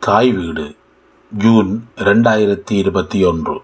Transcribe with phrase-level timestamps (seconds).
[0.00, 0.76] தாய் வீடு
[1.30, 3.62] ஜூன் ரெண்டாயிரத்தி இருபத்தி ஒன்று.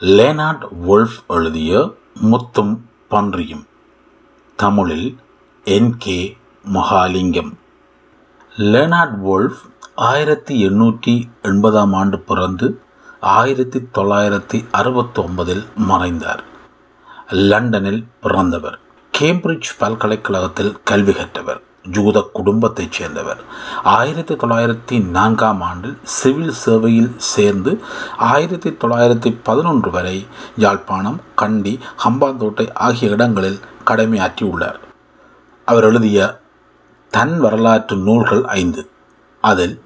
[0.00, 2.78] லேனார்ட் வோல்ஃப் எழுதிய முத்தும்
[3.08, 3.66] பன்றியும்
[4.56, 5.16] தமிழில்
[5.64, 6.36] N K
[6.74, 7.52] Mahalingam.
[8.56, 9.58] Leonard Woolf
[9.94, 12.82] ஆயிரத்தி எண்ணூற்றி எண்பதாம் ஆண்டு பிறந்து
[13.20, 16.44] ஆயிரத்தி தொள்ளாயிரத்தி அறுபத்தி ஒன்பதில் மறைந்தார்.
[17.28, 18.78] லண்டனில் பிறந்தவர்.
[19.18, 21.62] கேம்பிரிட்ஜ் பல்கலைக்கழகத்தில் கல்வி கற்றவர்.
[21.90, 23.40] ஜூத குடும்பத்தைச் சேர்ந்தவர்.
[23.82, 27.80] ஆயிரத்தி தொள்ளாயிரத்தி நான்காம் ஆண்டில் சிவில் சேவையில் சேர்ந்து
[28.16, 34.78] ஆயிரத்தி தொள்ளாயிரத்தி பதினொன்று வரை யாழ்ப்பாணம் கண்டி ஹம்பாந்தோட்டை ஆகிய இடங்களில் கடமையாற்றியுள்ளார்.
[35.64, 36.40] அவர் எழுதிய
[37.10, 38.90] தன் வரலாற்று நூல்கள் ஐந்து.
[39.40, 39.82] அதில்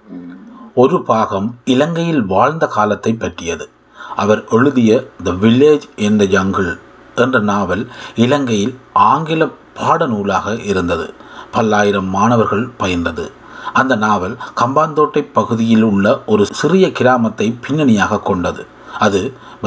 [0.75, 3.69] ஒரு பாகம் இலங்கையில் வாழ்ந்த காலத்தை பற்றியது.
[4.17, 6.79] அவர் எழுதிய the village in the jungle
[7.15, 11.15] என்ற நாவல் இலங்கையில் ஆங்கில பாடநூலாக இருந்தது.
[11.53, 13.27] பல்லாயிரம் மாணவர்கள் பயின்றது
[13.73, 18.63] அந்த நாவல் கம்பாந்தோட்டை பகுதியில் உள்ள ஒரு சிறிய கிராமத்தை பின்னணியாக கொண்டது.
[18.99, 19.21] அது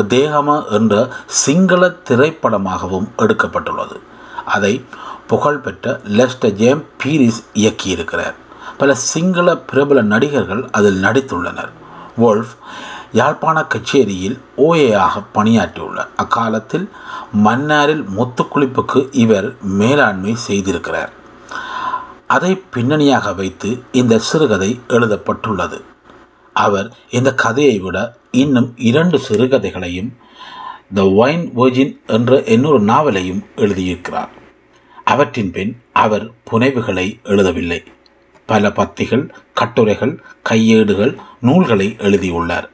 [0.09, 0.93] தேகமா என்ற
[1.41, 3.97] சிங்கள திரைப்படமாகவும் எடுக்கப்பட்டுள்ளது.
[4.45, 4.73] அதை
[5.27, 8.35] புகழ்பெற்ற லெஸ்டர் ஜேம் பீரிஸ் இயக்கியிருக்கிறார்.
[8.77, 11.71] பல சிங்கள பிரபல நடிகர்கள் அதில் நடித்துள்ளனர்.
[12.21, 12.53] வோல்ஃப்
[13.11, 16.11] யாழ்ப்பாண கச்சேரியில் ஓஏயாக பணியாற்றியுள்ளார்.
[16.15, 16.87] அக்காலத்தில்
[17.45, 19.49] மன்னாரில் முத்துக்குளிப்புக்கு இவர்
[19.79, 21.13] மேலாண்மை செய்திருக்கிறார்.
[22.27, 25.81] அதை பின்னணியாக வைத்து இந்த சிறுகதை எழுதப்பட்டுள்ளது.
[26.53, 30.17] அவர் இந்த கதையை விட இன்னும் இரண்டு சிறுகதைகளையும்
[30.93, 34.29] த ஒயின் வெர்ஜின் என்ற இன்னொரு நாவலையும் எழுதியிருக்கிறார்.
[35.03, 37.85] அவற்றின் பின் அவர் புனைவுகளை எழுதவில்லை.
[38.45, 42.69] பல பத்திகள் கட்டுரைகள் கையேடுகள் நூல்களை எழுதியுள்ளார்.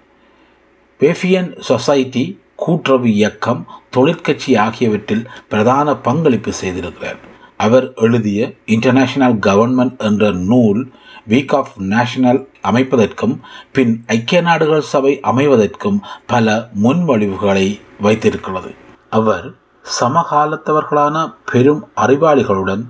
[1.00, 7.30] பேஃபியன் சொசைட்டி கூட்டுறவு இயக்கம் தொழிற்கட்சி ஆகியவற்றில் பிரதான பங்களிப்பு செய்திருக்கிறார்.
[7.62, 10.82] அவர் எழுதிய இன்டர்நேஷனல் கவர்மெண்ட் என்ற நூல்
[11.30, 13.36] வீக் ஆஃப் நேஷனல் அமைப்பதற்கும்
[13.72, 16.48] பின் ஐக்கிய நாடுகள் சபை அமைவதற்கும் பல
[16.84, 17.68] முன்மொழிவுகளை
[18.00, 18.72] வைத்திருக்கிறது.
[19.10, 19.48] அவர்
[19.86, 21.18] சமகாலத்தவர்களான
[21.52, 22.84] பெரும் அறிவாளிகளுடன்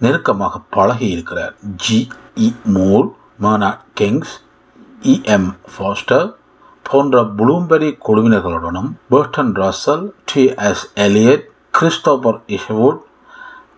[0.00, 1.54] நெருக்கமாக பழகியிருக்கிறார்.
[1.76, 1.98] ஜி.
[2.36, 2.48] இ.
[2.66, 3.06] மூர்
[3.42, 4.34] மானா கிங்ஸ்
[5.02, 5.24] இ.
[5.26, 5.50] எம்.
[5.72, 6.28] ஃபாஸ்டர்
[6.86, 10.44] போன்ற Bloomsbury குழுவினர்களுடனும் Bertrand Russell T.
[10.62, 10.86] S.
[10.96, 13.00] Eliot Christopher Isherwood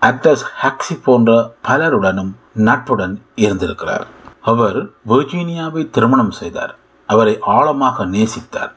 [0.00, 4.06] Aldous Huxley போன்ற பலருடனும் நட்புடன் இருந்திருக்கிறார்.
[4.40, 6.78] அவர் வெர்ஜீனியாவை திருமணம் செய்தார்.
[7.06, 8.72] அவரை ஆழமாக நேசித்தார்.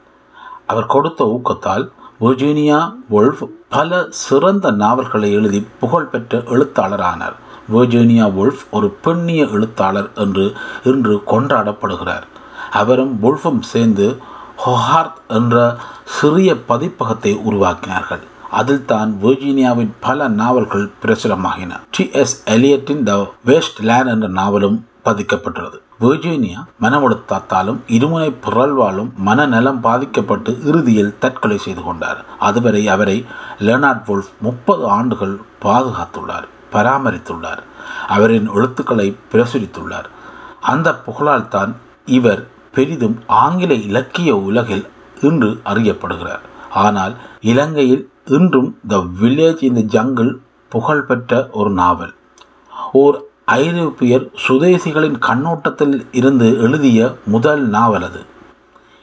[0.66, 1.90] அவர் கொடுத்த ஊக்கத்தால்
[2.20, 7.34] வெர்ஜீனியா வுல்ஃப் பல சிறந்த நாவல்களை எழுதி புகழ்பெற்ற எழுத்தாளரானார்.
[7.72, 10.52] வெர்ஜீனியா வொல்ஃப் ஒரு பெண்ணிய எழுத்தாளர் என்று
[10.84, 12.22] இன்று கொண்டாடப்படுகிறார்.
[12.70, 14.20] அவரும் வுல்ஃபும் சேர்ந்து
[14.66, 18.32] ஹொஹார்த் என்ற சிறிய பதிப்பகத்தை உருவாக்கினார்கள்.
[18.60, 21.80] அதில் தான் வெர்ஜீனியாவின் பல நாவல்கள் பிரசுரமாகின.
[21.90, 22.10] டி.
[22.12, 22.42] எஸ்.
[22.46, 25.78] எலியட்டின் த வேஸ்ட் லேண்ட் என்ற நாவலும் பதிக்கப்பட்டுள்ளது.
[26.00, 32.24] வெர்ஜீனியா மனமுடுத்தாத்தாலும் இருமுனை பிறழ்வாலும் மனநலம் பாதிக்கப்பட்டு இறுதியில் தற்கொலை செய்து கொண்டார்.
[32.38, 33.26] அதுவரை அவரை
[33.58, 37.62] லெனார்ட் வோல்ஃப் முப்பது ஆண்டுகள் பாதுகாத்துள்ளார் பராமரித்துள்ளார்.
[38.08, 40.08] அவரின் எழுத்துக்களை பிரசுரித்துள்ளார்.
[40.60, 41.76] அந்த புகழால் தான்
[42.06, 44.86] இவர் பெரிதும் ஆங்கில இலக்கிய உலகில்
[45.20, 46.44] இன்று அறியப்படுகிறார்.
[46.70, 52.14] ஆனால் இலங்கையில் இன்றும் the village in the jungle புகழ்பெற்ற ஒரு நாவல்.
[52.92, 58.22] ஓர் ஐரோப்பியர் சுதேசிகளின் கண்ணோட்டத்தில் இருந்து எழுதிய முதல் நாவல் அது.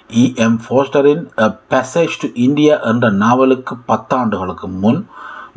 [0.10, 5.08] இ எம் ஃபோஸ்டரின் அ பேசேஜ் டு இந்தியா என்ற நாவலுக்கு பத்தாண்டுகளுக்கு முன்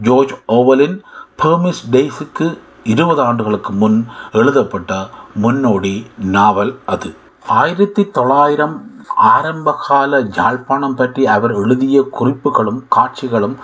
[0.02, 1.00] ஜோர்ஜ் ஓவலின்
[1.42, 7.16] பெர்மிஸ் டேஸுக்கு இருபது ஆண்டுகளுக்கு முன் எழுதப்பட்ட முன்னோடி நாவல் அது.
[7.46, 13.56] ஆயிரத்தி தொள்ளாயிரம் ஆரம்பகால யாழ்ப்பாணம் பற்றி அவர் எழுதிய குறிப்புகளும் காட்சிகளும்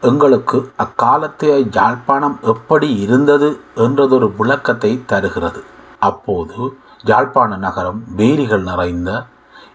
[0.00, 5.64] எங்களுக்கு அக்காலத்தைய யாழ்ப்பாணம் எப்படி இருந்தது என்றதொரு விளக்கத்தை தருகிறது.
[5.98, 6.58] அப்போது
[7.04, 9.10] யாழ்ப்பாண நகரம் வேலிகள் நிறைந்த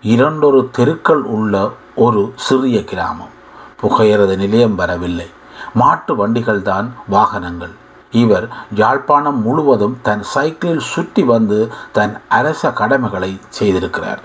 [0.02, 3.34] இரண்டொரு தெருக்கள் உள்ள ஒரு சிறிய கிராமம்.
[3.82, 5.30] புகையிறது நிலையம் வரவில்லை.
[5.74, 7.76] மாட்டு வண்டிகள் தான் வாகனங்கள்.
[8.12, 14.22] இவர் யாழ்ப்பாணம் முழுவதும் தன் சைக்கிளில் சுற்றி வந்து தன் அரச கடமைகளை செய்திருக்கிறார்.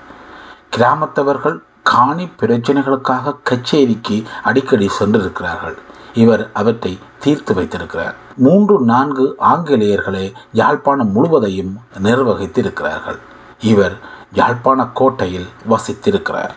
[0.76, 5.76] கிராமத்தவர்கள் காணி பிரச்சனைகளுக்காக கச்சேரிக்கு அடிக்கடி சென்றிருக்கிறார்கள்.
[6.14, 8.14] இவர் அவற்றை தீர்த்து வைத்திருக்கிறார்.
[8.36, 13.18] மூன்று நான்கு ஆங்கிலேயர்களே யாழ்ப்பாணம் முழுவதையும் நிர்வகித்திருக்கிறார்கள்.
[13.60, 13.98] இவர்
[14.32, 16.54] யாழ்ப்பாண கோட்டையில் வசித்திருக்கிறார்.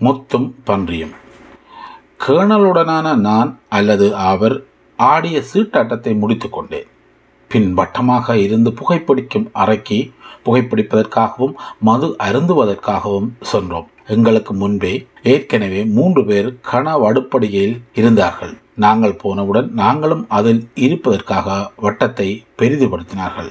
[0.00, 1.14] முத்தும் பன்றியும்.
[2.26, 4.64] கேணலுடனான நான் அல்லது அவர்
[4.96, 6.86] ஆடிய சீட்டாட்டத்தை முடித்து கொண்டேன்.
[7.52, 9.98] பின் வட்டமாக இருந்து புகைப்பிடிக்கும் அறைக்கு
[10.44, 13.88] புகைப்பிடிப்பதற்காகவும் மது அருந்துவதற்காகவும் சென்றோம்.
[14.06, 14.92] எங்களுக்கு முன்பே
[15.22, 18.52] ஏற்கனவே மூன்று பேர் கனவடுப்படியில் இருந்தார்கள்.
[18.74, 23.50] நாங்கள் போனவுடன் நாங்களும் அதில் இருப்பதற்காக வட்டத்தை பெரிதுபடுத்தினார்கள்.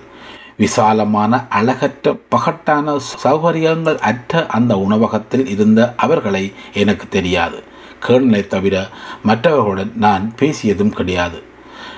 [0.58, 7.60] விசாலமான அழகற்ற பகட்டான சௌகரியங்கள் அற்ற அந்த உணவகத்தில் இருந்த அவர்களை எனக்கு தெரியாது.
[8.08, 8.88] கேர்னலை தவிர
[9.24, 11.40] மற்றவர்களுடன் நான் பேசியதும் கிடையாது.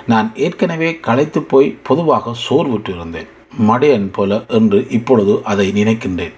[0.08, 3.28] நான் ஏற்கனவே களைத்து போய் பொதுவாக சோர்வுற்று இருந்தேன்
[3.68, 6.34] மடையன் போல என்று இப்பொழுது அதை நினைக்கின்றேன்.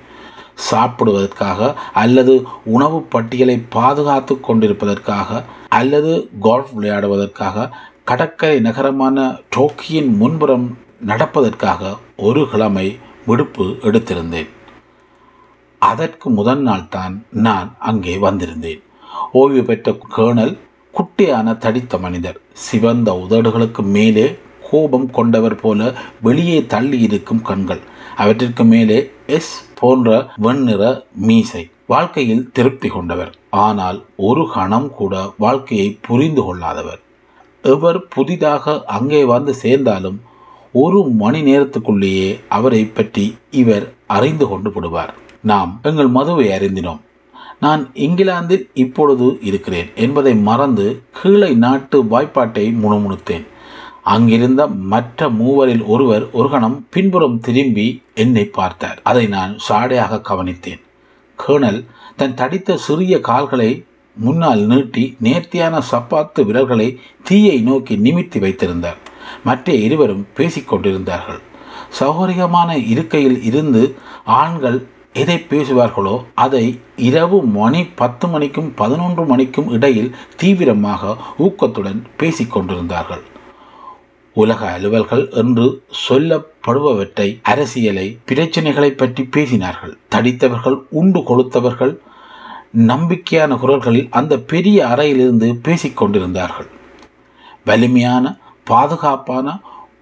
[0.72, 7.70] சாப்பிடுவதற்காக அல்லது உணவு பட்டியலை பாதுகாத்து கொண்டிருப்பதற்காக அல்லது கோல்ஃப் விளையாடுவதற்காக
[8.04, 14.50] கடற்கரை நகரமான டோக்கியின் முன்புறம் நடப்பதற்காக ஒரு கிழமை விடுப்பு எடுத்திருந்தேன்.
[15.78, 18.82] அதற்கு முதல் நாள் தான் நான் அங்கே வந்திருந்தேன்.
[19.32, 20.58] ஓய்வு பெற்ற கேர்னல்
[20.94, 22.42] குட்டியான தடித்த மனிதர்.
[22.54, 24.36] சிவந்த உதடுகளுக்கு மேலே
[24.72, 27.80] கோபம் கொண்டவர் போல வெளியே தள்ளி இருக்கும் கண்கள்.
[28.16, 31.70] அவற்றிற்கு மேலே எஸ் போன்ற வெண்ணிற மீசை.
[31.86, 33.32] வாழ்க்கையில் திருப்தி கொண்டவர்.
[33.50, 37.00] ஆனால் ஒரு கணம் கூட வாழ்க்கையை புரிந்து கொள்ளாதவர்.
[37.62, 40.22] எவர் புதிதாக அங்கே வந்து சேர்ந்தாலும்
[40.72, 45.14] ஒரு மணி நேரத்துக்குள்ளேயே அவரை பற்றி இவர் அறிந்து கொண்டு விடுவார்.
[45.42, 47.02] நாம் எங்கள் மதுவை அறிந்தினோம்.
[47.64, 50.86] நான் இங்கிலாந்தில் இப்பொழுது இருக்கிறேன் என்பதை மறந்து
[51.18, 53.46] கீழே நாட்டு வாய்ப்பாட்டை முணுமுணுத்தேன்.
[54.14, 54.62] அங்கிருந்த
[54.94, 57.88] மற்ற மூவரில் ஒருவர் ஒரு கணம் பின்புறம் திரும்பி
[58.24, 59.00] என்னை பார்த்தார்.
[59.04, 60.82] அதை நான் சாடையாக கவனித்தேன்.
[61.38, 61.80] கேர்னல்
[62.20, 63.72] தன் தடித்த சிறிய கால்களை
[64.18, 66.90] முன்னால் நீட்டி நேர்த்தியான சப்பாத்து விரல்களை
[67.28, 69.00] தீயை நோக்கி நிமித்தி வைத்திருந்தார்.
[69.44, 71.42] மற்ற இருவரும் பேசிக்கொண்டிருந்தார்கள்.
[72.00, 73.84] சௌகரியமான இருக்கையில் இருந்து
[74.40, 74.80] ஆண்கள்
[75.14, 83.22] எதை பேசுவார்களோ அதை இரவு மணி பத்து மணிக்கும் பதினொன்று மணிக்கும் இடையில் தீவிரமாக ஊக்கத்துடன் பேசிக்கொண்டிருந்தார்கள்
[84.36, 89.94] உலக அலுவல்கள் என்று சொல்லப்படுபவற்றை அரசியலை பிரச்சனைகளை பற்றி பேசினார்கள்.
[90.10, 91.94] தடித்தவர்கள் உண்டு கொளுத்தவர்கள்
[92.78, 96.70] நம்பிக்கையான குரல்களில் அந்த பெரிய அறையிலிருந்து பேசிக்கொண்டிருந்தார்கள்
[97.66, 98.38] வலிமையான
[98.70, 99.60] பாதுகாப்பான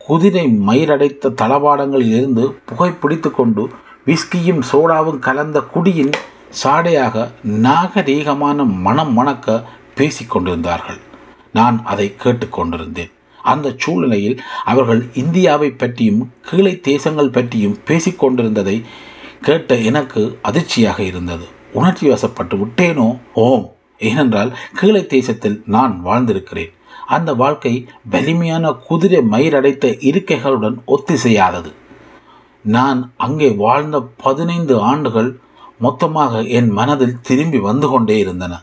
[0.08, 3.70] குதிரை மயிரடைத்த தளவாடங்களிலிருந்து புகைப்பிடித்து கொண்டு
[4.08, 6.12] விஸ்கியும் சோடாவும் கலந்த குடியின்
[6.64, 7.32] சாடையாக
[7.64, 9.64] நாகரீகமான மனம் மணக்க
[9.98, 11.00] பேசிக்கொண்டிருந்தார்கள்
[11.54, 13.12] நான் அதை கேட்டுக்கொண்டிருந்தேன்
[13.42, 18.84] அந்த சூழ்நிலையில் அவர்கள் இந்தியாவை பற்றியும் கீழே தேசங்கள் பற்றியும் பேசிக்கொண்டிருந்ததை
[19.42, 21.46] கேட்ட எனக்கு அதிர்ச்சியாக இருந்தது.
[21.74, 23.20] உணர்ச்சி வசப்பட்டு விட்டேனோ?
[23.34, 23.72] ஓம்!
[24.00, 26.72] ஏனென்றால் கீழே தேசத்தில் நான் வாழ்ந்திருக்கிறேன்.
[27.08, 31.72] அந்த வாழ்க்கை வலிமையான குதிரை மயிரடைத்த இருக்கைகளுடன் ஒத்திசையாதது.
[32.64, 35.40] நான் அங்கே வாழ்ந்த பதினைந்து ஆண்டுகள்
[35.80, 38.62] மொத்தமாக என் மனதில் திரும்பி வந்து கொண்டே இருந்தன.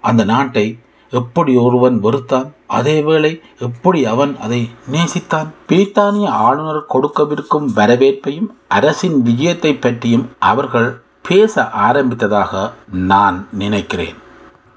[0.00, 0.78] அந்த நாட்டை
[1.10, 5.48] எப்படி ஒருவன் வெறுத்தான் அதேவேளை எப்படி அவன் அதை நேசித்தான்?
[5.68, 14.14] பிரித்தானிய ஆளுநர் கொடுக்கவிருக்கும் வரவேற்பையும் அரசின் விஜயத்தை பற்றியும் அவர்கள் பேச ஆரம்பித்ததாக நான் நினைக்கிறேன்.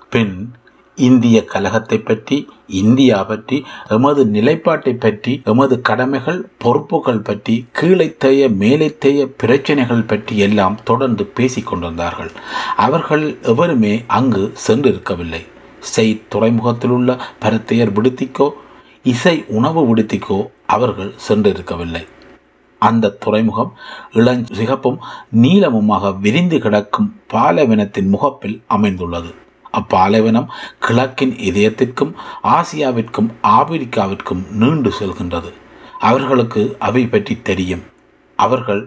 [0.09, 0.53] பின்
[0.95, 2.37] இந்திய கழகத்தை பற்றி
[2.81, 3.57] இந்தியா பற்றி
[3.89, 12.31] எமது நிலைப்பாட்டை பற்றி எமது கடமைகள் பொறுப்புகள் பற்றி கீழே தேய மேலைத்தேய பிரச்சனைகள் பற்றி எல்லாம் தொடர்ந்து பேசிக்கொண்டிருந்தார்கள்
[12.75, 15.43] அவர்கள் எவருமே அங்கு சென்றிருக்கவில்லை.
[15.79, 17.11] செய் துறைமுகத்தில் உள்ள
[17.41, 18.49] பரத்தையர் விடுத்திக்கோ
[19.03, 22.03] இசை உணவு விடுத்திக்கோ அவர்கள் சென்றிருக்கவில்லை.
[22.81, 23.71] அந்த துறைமுகம்
[24.13, 24.99] இளஞ்சிகப்பும்
[25.41, 29.31] நீளமுமாக விரிந்து கிடக்கும் பாலைவனத்தின் முகப்பில் அமைந்துள்ளது.
[29.77, 30.51] அப்பாலைவனம்
[30.85, 32.13] கிழக்கின் இதயத்திற்கும்
[32.55, 35.51] ஆசியாவிற்கும் ஆப்பிரிக்காவிற்கும் நீண்டு செல்கின்றது.
[36.09, 37.83] அவர்களுக்கு அவை பற்றி தெரியும்.
[38.39, 38.83] அவர்கள்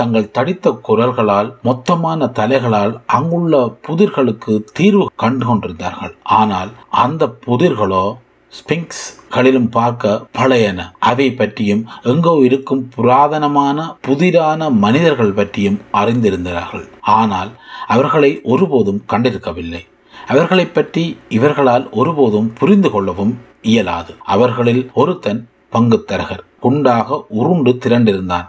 [0.00, 3.56] தங்கள் தடித்த குரல்களால் மொத்தமான தலைகளால் அங்குள்ள
[3.86, 6.70] புதிர்களுக்கு தீர்வு கண்டு கொண்டிருந்தார்கள் ஆனால்
[7.04, 8.04] அந்த புதிர்களோ
[8.52, 10.80] ஸ்பிங்ஸ்களிலும் பார்க்க பழையன.
[11.10, 11.82] அவை பற்றியும்
[12.12, 16.86] எங்கோ இருக்கும் புராதனமான புதிரான மனிதர்கள் பற்றியும் அறிந்திருந்தார்கள்.
[17.18, 17.50] ஆனால்
[17.94, 19.82] அவர்களை ஒருபோதும் கண்டிருக்கவில்லை.
[20.26, 24.14] அவர்களை பற்றி இவர்களால் ஒருபோதும் புரிந்து கொள்ளவும் இயலாது.
[24.24, 26.44] அவர்களில் ஒருத்தன் பங்குத்தரகர்.
[26.62, 28.48] குண்டாக உருண்டு திரண்டிருந்தான்.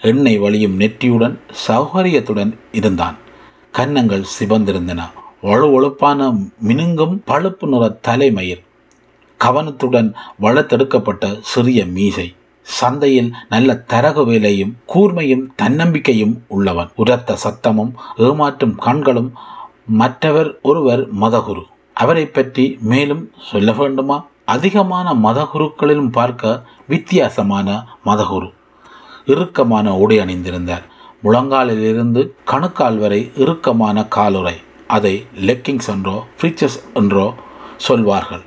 [0.00, 1.38] எண்ணெய் வழியும் நெற்றியுடன்
[1.68, 3.16] சௌகரியத்துடன் இருந்தான்.
[3.70, 5.00] கன்னங்கள் சிவந்திருந்தன.
[5.42, 8.62] வழுவழுப்பான மினுங்கும் பழுப்பு நிற தலைமயிர்
[9.36, 12.34] கவனத்துடன் வளர்த்தெடுக்கப்பட்ட சிறிய மீசை.
[12.62, 16.90] சந்தையில் நல்ல தரகு வேலையும் கூர்மையும் தன்னம்பிக்கையும் உள்ளவன்.
[16.96, 19.32] உரத்த சத்தமும் ஏமாற்றும் கண்களும்
[19.86, 21.64] மற்றவர் ஒருவர் மதகுரு.
[21.96, 24.16] அவரை பற்றி மேலும் சொல்ல வேண்டுமா?
[24.44, 27.68] அதிகமான மதகுருக்களிலும் பார்க்க வித்தியாசமான
[28.04, 28.50] மதகுரு.
[29.26, 30.84] இறுக்கமான உடை அணிந்திருந்தார்.
[31.24, 34.56] முழங்காலிலிருந்து கணுக்கால் வரை இறுக்கமான காலுறை.
[34.86, 35.14] அதை
[35.48, 37.26] லெக்கிங்ஸ் என்றோ ஃப்ரீச்சஸ் என்றோ
[37.76, 38.44] சொல்வார்கள்.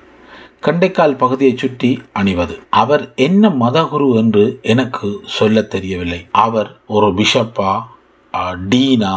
[0.61, 2.55] கண்டைக்கால் பகுதியை சுற்றி அணிவது.
[2.69, 6.21] அவர் என்ன மதகுரு என்று எனக்கு சொல்ல தெரியவில்லை.
[6.31, 7.71] அவர் ஒரு பிஷப்பா
[8.69, 9.15] டீனா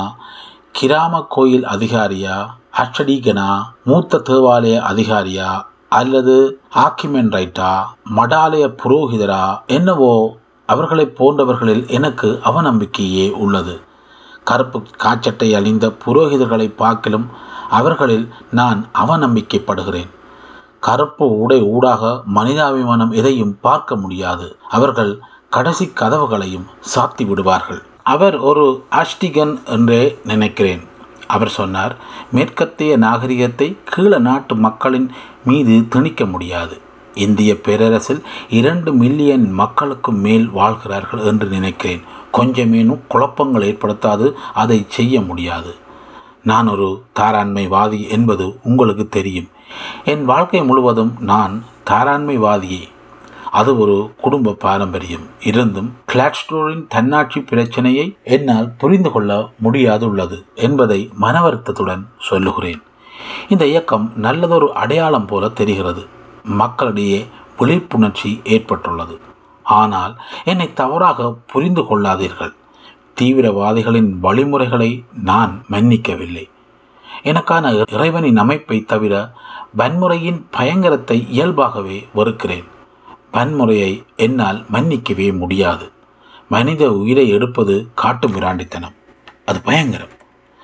[0.73, 2.47] கிராம கோயில் அதிகாரியா?
[2.77, 3.63] அச்சடிகனா?
[3.85, 5.63] மூத்த தேவாலய அதிகாரியா?
[5.89, 7.83] அல்லது ஆக்கிமென் ரைட்டா
[8.17, 9.67] மடாலய புரோகிதரா?
[9.67, 10.37] என்னவோ
[10.67, 13.81] அவர்களைப் போன்றவர்களில் எனக்கு அவநம்பிக்கையே உள்ளது.
[14.45, 17.29] கருப்பு காச்சட்டை அணிந்த புரோகிதர்களை பார்க்கிலும்
[17.71, 20.11] அவர்களில் நான் அவநம்பிக்கைப்படுகிறேன்.
[20.81, 24.57] கருப்பு உடை ஊடாக மனிதாபிமானம் எதையும் பார்க்க முடியாது.
[24.69, 30.83] அவர்கள் கடைசி கதவுகளையும் சாத்தி விடுவார்கள் அவர் ஒரு ஆஷ்டிகன் என்றே நினைக்கிறேன்.
[31.27, 31.97] அவர் சொன்னார்
[32.33, 35.13] மேற்கத்திய நாகரிகத்தை கீழ நாட்டு மக்களின்
[35.45, 36.81] மீது திணிக்க முடியாது.
[37.15, 42.03] இந்திய பேரரசில் இரண்டு மில்லியன் மக்களுக்கு மேல் வாழ்கிறார்கள் என்று நினைக்கிறேன்.
[42.33, 45.75] கொஞ்சமேனும் குழப்பங்கள் ஏற்படுத்தாது அதை செய்ய முடியாது.
[46.43, 49.49] நான் ஒரு தாராண்மைவாதி என்பது உங்களுக்கு தெரியும்.
[50.05, 52.89] என் வாழ்க்கை முழுவதும் நான் தாராண்மைவாதியே.
[53.51, 55.27] அது ஒரு குடும்ப பாரம்பரியம்.
[55.41, 62.83] இருந்தும் கிளாட்ஸ்டோரின் தன்னாட்சி பிரச்சனையை என்னால் புரிந்து கொள்ள முடியாதுள்ளது என்பதை மனவருத்தத்துடன் சொல்லுகிறேன்.
[63.49, 66.07] இந்த இயக்கம் நல்லதொரு அடையாளம் போல தெரிகிறது.
[66.45, 67.27] மக்களிடையே
[67.59, 69.21] விழிப்புணர்ச்சி ஏற்பட்டுள்ளது.
[69.63, 72.55] ஆனால் என்னை தவறாக புரிந்து கொள்ளாதீர்கள்.
[73.21, 76.49] தீவிரவாதிகளின் வழிமுறைகளை நான் மன்னிக்கவில்லை.
[77.23, 79.33] எனக்கான இறைவனின் அமைப்பை தவிர
[79.79, 82.65] வன்முறையின் பயங்கரத்தை இயல்பாகவே வெறுக்கிறேன்.
[83.33, 85.93] வன்முறையை என்னால் மன்னிக்கவே முடியாது.
[86.49, 88.97] மனித உயிரை எடுப்பது காட்டு மிராண்டித்தனம்
[89.47, 90.15] அது பயங்கரம்.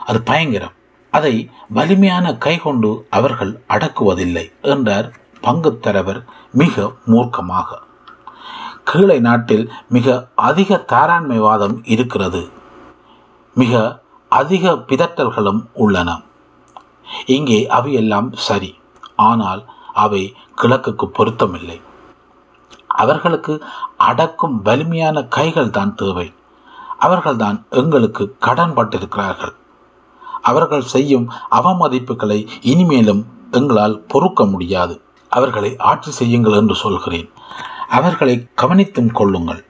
[0.06, 0.73] அது பயங்கரம்.
[1.11, 7.64] அதை வலிமையான கை கொண்டு அவர்கள் அடக்குவதில்லை என்றார் பங்குத்தரவர் மிக மூர்க்கமாக.
[8.85, 12.49] கீழே நாட்டில் மிக அதிக தாராண்மைவாதம் இருக்கிறது.
[13.54, 16.20] மிக அதிக பிதற்றல்களும் உள்ளன.
[17.26, 18.78] இங்கே அவையெல்லாம் சரி.
[19.16, 21.80] ஆனால் அவை கிழக்குக்கு பொருத்தமில்லை.
[23.03, 23.55] அவர்களுக்கு
[24.09, 26.26] அடக்கும் வலிமையான கைகள் தான் தேவை.
[26.99, 29.55] அவர்கள்தான் எங்களுக்கு கடன் பட்டிருக்கிறார்கள்.
[30.43, 34.95] அவர்கள் செய்யும் அவமதிப்புகளை இனிமேலும் எங்களால் பொறுக்க முடியாது.
[35.31, 37.29] அவர்களை ஆட்சி செய்யுங்கள் என்று சொல்கிறேன்.
[37.88, 39.62] அவர்களை கவனித்தும் கொள்ளுங்கள்.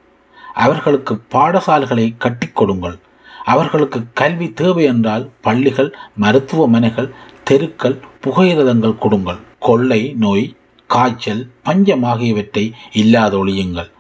[0.55, 2.97] அவர்களுக்கு பாடசாலைகளை கட்டி கொடுங்கள்.
[3.45, 7.11] அவர்களுக்கு கல்வி தேவை என்றால் பள்ளிகள் மருத்துவமனைகள்
[7.45, 9.41] தெருக்கள் புகையிரதங்கள் கொடுங்கள்.
[9.59, 10.47] கொள்ளை நோய்
[10.95, 12.65] காய்ச்சல் பஞ்சம் ஆகியவற்றை
[13.03, 13.91] இல்லாதொழியுங்கள்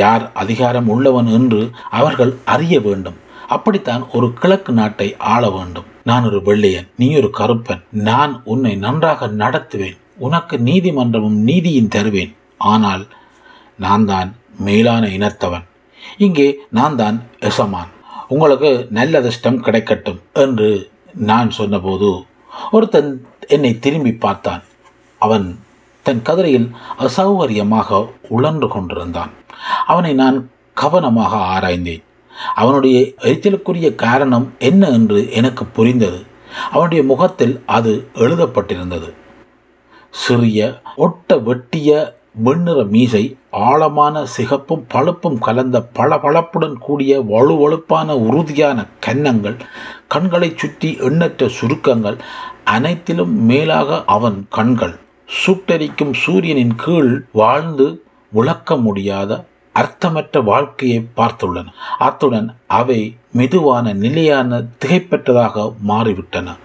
[0.00, 1.62] யார் அதிகாரம் உள்ளவன் என்று
[1.98, 3.16] அவர்கள் அறிய வேண்டும்.
[3.54, 5.88] அப்படித்தான் ஒரு கிழக்கு நாட்டை ஆள வேண்டும்.
[6.10, 7.82] நான் ஒரு வெள்ளையன் நீ ஒரு கருப்பன்.
[8.08, 9.98] நான் உன்னை நன்றாக நடத்துவேன்.
[10.26, 12.32] உனக்கு நீதிமன்றமும் நீதியும் தருவேன்.
[12.72, 13.04] ஆனால்
[13.84, 14.30] நான் தான்
[14.66, 15.66] மேலான இனத்தவன்.
[16.24, 16.46] இங்கே
[16.78, 17.90] நான் தான் எசமான்.
[18.28, 20.70] உங்களுக்கு நல்ல அதிர்ஷ்டம் கிடைக்கட்டும் என்று
[21.30, 22.10] நான் சொன்னபோது
[22.70, 23.10] ஒருத்தன்
[23.54, 24.62] என்னை திரும்பி பார்த்தான்.
[25.20, 25.46] அவன்
[26.02, 26.68] தன் கதிரையில்
[26.98, 29.30] அசௌகரியமாக உழன்று கொண்டிருந்தான்.
[29.86, 32.02] அவனை நான் கவனமாக ஆராய்ந்தேன்.
[32.54, 36.20] அவனுடைய எரிச்சலுக்குரிய காரணம் என்ன என்று எனக்கு புரிந்தது.
[36.70, 39.10] அவனுடைய முகத்தில் அது எழுதப்பட்டிருந்தது.
[40.10, 49.56] சிறிய ஒட்ட வெட்டிய வெண்ணிற மீசை ஆழமான சிகப்பும் பழுப்பும் கலந்த பளபளப்புடன் கூடிய வலுவழுப்பான உறுதியான கன்னங்கள்
[50.08, 52.18] கண்களை சுற்றி எண்ணற்ற சுருக்கங்கள்
[52.64, 54.94] அனைத்திலும் மேலாக அவன் கண்கள்.
[55.40, 57.86] சுட்டரிக்கும் சூரியனின் கீழ் வாழ்ந்து
[58.32, 59.30] விளக்க முடியாத
[59.74, 61.66] அர்த்தமற்ற வாழ்க்கையை பார்த்துள்ளன.
[61.98, 63.00] அத்துடன் அவை
[63.32, 66.56] மெதுவான நிலையான திகைப்பெற்றதாக மாறிவிட்டன.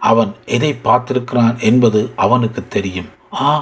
[0.00, 3.10] அவன் எதை பார்த்திருக்கிறான் என்பது அவனுக்கு தெரியும்.
[3.32, 3.52] ஆ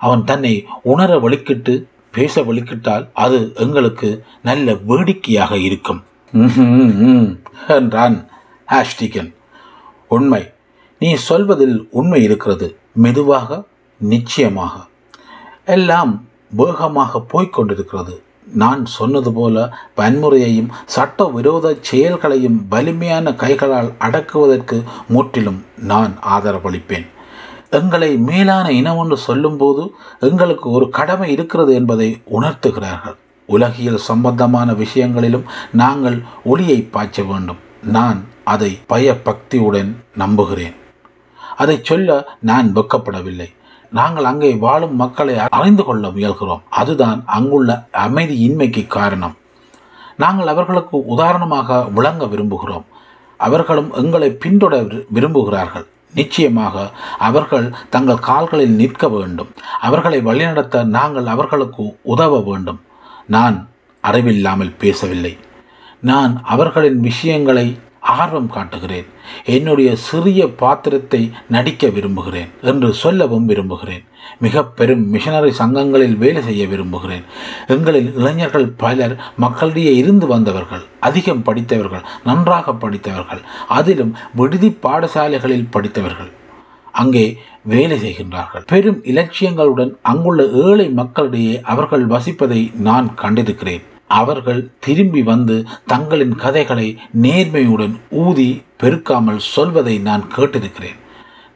[0.00, 1.74] அவன் தன்னை உணர வலிக்கிட்டு
[2.10, 6.00] பேச வலிக்கிட்டால் அது எங்களுக்கு நல்ல வேடிக்கையாக இருக்கும்.
[7.78, 8.18] என்றான்
[8.68, 9.30] ஆஷ்டிகன்
[10.08, 10.42] உண்மை
[10.98, 12.68] நீ சொல்வதில் உண்மை இருக்கிறது.
[12.92, 13.64] மெதுவாக
[13.98, 14.74] நிச்சயமாக.
[15.64, 18.14] எல்லாம் வேகமாக போய்கொண்டிருக்கிறது
[18.54, 27.06] நான் சொன்னது போல வன்முறையையும் சட்ட விரோத செயல்களையும் வலிமையான கைகளால் அடக்குவதற்கு முற்றிலும் நான் ஆதரவளிப்பேன்.
[27.70, 29.82] எங்களை மேலான இனம் என்று சொல்லும்போது
[30.20, 33.16] எங்களுக்கு ஒரு கடமை இருக்கிறது என்பதை உணர்த்துகிறார்கள்.
[33.46, 37.56] உலகியல் சம்பந்தமான விஷயங்களிலும் நாங்கள் ஒளியை பாய்ச்ச வேண்டும்.
[37.82, 40.76] நான் அதை பயபக்தியுடன் நம்புகிறேன்.
[41.56, 43.56] அதை சொல்ல நான் வெக்கப்படவில்லை
[43.90, 46.60] நாங்கள் அங்கே வாழும் மக்களை அறிந்து கொள்ள முயல்கிறோம்.
[46.68, 49.36] அதுதான் அங்குள்ள அமைதியின்மைக்கு காரணம்.
[50.16, 52.84] நாங்கள் அவர்களுக்கு உதாரணமாக விளங்க விரும்புகிறோம்.
[53.36, 55.86] அவர்களும் எங்களை பின்தொடர் விரும்புகிறார்கள்.
[56.14, 59.50] நிச்சயமாக அவர்கள் தங்கள் கால்களில் நிற்க வேண்டும்.
[59.80, 62.80] அவர்களை வழிநடத்த நாங்கள் அவர்களுக்கு உதவ வேண்டும்.
[63.26, 63.68] நான்
[64.00, 65.36] அறிவில்லாமல் பேசவில்லை.
[66.00, 67.78] நான் அவர்களின் விஷயங்களை
[68.16, 69.08] ஆர்வம் காட்டுகிறேன்.
[69.44, 74.04] என்னுடைய சிறிய பாத்திரத்தை நடிக்க விரும்புகிறேன் என்று சொல்லவும் விரும்புகிறேன்.
[74.38, 77.24] மிக பெரும் மிஷனரி சங்கங்களில் வேலை செய்ய விரும்புகிறேன்.
[77.74, 86.32] எங்களில் இளைஞர்கள் பலர் மக்களிடையே இருந்து வந்தவர்கள் அதிகம் படித்தவர்கள் நன்றாக படித்தவர்கள் அதிலும் விடுதி பாடசாலைகளில் படித்தவர்கள்
[86.92, 87.26] அங்கே
[87.72, 88.64] வேலை செய்கின்றார்கள்.
[88.66, 93.84] பெரும் இலட்சியங்களுடன் அங்குள்ள ஏழை மக்களிடையே அவர்கள் வசிப்பதை நான் கண்டிருக்கிறேன்.
[94.08, 100.98] அவர்கள் திரும்பி வந்து தங்களின் கதைகளை நேர்மையுடன் ஊதி பெருக்காமல் சொல்வதை நான் கேட்டிருக்கிறேன்.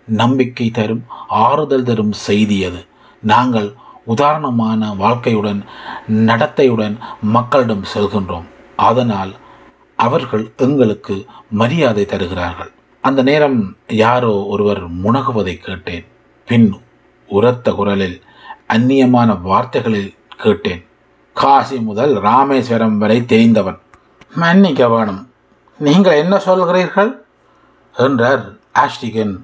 [0.07, 2.87] நம்பிக்கை தரும் ஆறுதல் தரும் செய்தி அது.
[3.21, 3.73] நாங்கள்
[4.05, 5.63] உதாரணமான வாழ்க்கையுடன்
[6.07, 8.45] நடத்தையுடன் மக்களிடம் செல்கின்றோம்.
[8.77, 9.33] அதனால்
[9.97, 12.71] அவர்கள் எங்களுக்கு மரியாதை தருகிறார்கள்.
[13.01, 16.07] அந்த நேரம் யாரோ ஒருவர் முனகுவதை கேட்டேன்.
[16.47, 16.77] பின்
[17.27, 18.23] உரத்த குரலில்
[18.69, 20.87] அந்நியமான வார்த்தைகளில் கேட்டேன்.
[21.35, 23.79] காசி முதல் ராமேஸ்வரம் வரை தெரிந்தவன்
[24.35, 25.31] மன்னிக்க வேணும்.
[25.79, 27.19] நீங்கள் என்ன சொல்கிறீர்கள்?
[27.97, 29.41] என்றார் ஆஷ்டிகன்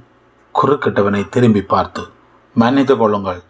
[0.62, 2.06] குறுக்கிட்டவனை திரும்பி பார்த்து.
[2.54, 3.42] மன்னித்து கொள்ளுங்கள்.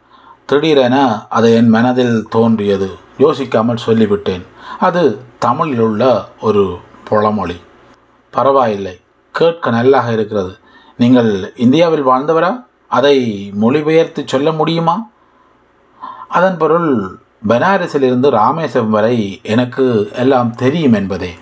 [0.46, 2.98] திடீரென அது என் மனதில் தோன்றியது.
[3.18, 4.46] யோசிக்காமல் சொல்லிவிட்டேன்.
[4.78, 7.60] அது தமிழில் உள்ள ஒரு புலமொழி.
[8.30, 9.00] பரவாயில்லை.
[9.32, 10.58] கேட்க நல்லாக இருக்கிறது.
[10.96, 12.66] நீங்கள் இந்தியாவில் வாழ்ந்தவரா?
[12.88, 15.08] அதை மொழிபெயர்த்து சொல்ல முடியுமா?
[16.28, 19.84] அதன் பொருள் பனாரஸிலிருந்து ராமேஸ்வரம் வரை எனக்கு
[20.16, 21.32] எல்லாம் தெரியும் என்பதே.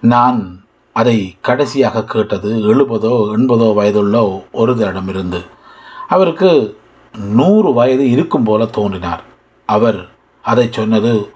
[0.00, 0.40] நான்
[0.92, 5.40] அதை கடைசியாக கேட்டது எழுபதோ எண்பதோ வயதுள்ள ஒருவரிடமிருந்து
[6.08, 6.78] அவருக்கு
[7.14, 9.22] நூறு வயது இருக்கும் போல தோன்றினார்.
[9.68, 10.00] அவர்
[10.44, 11.30] அதை சொன்னது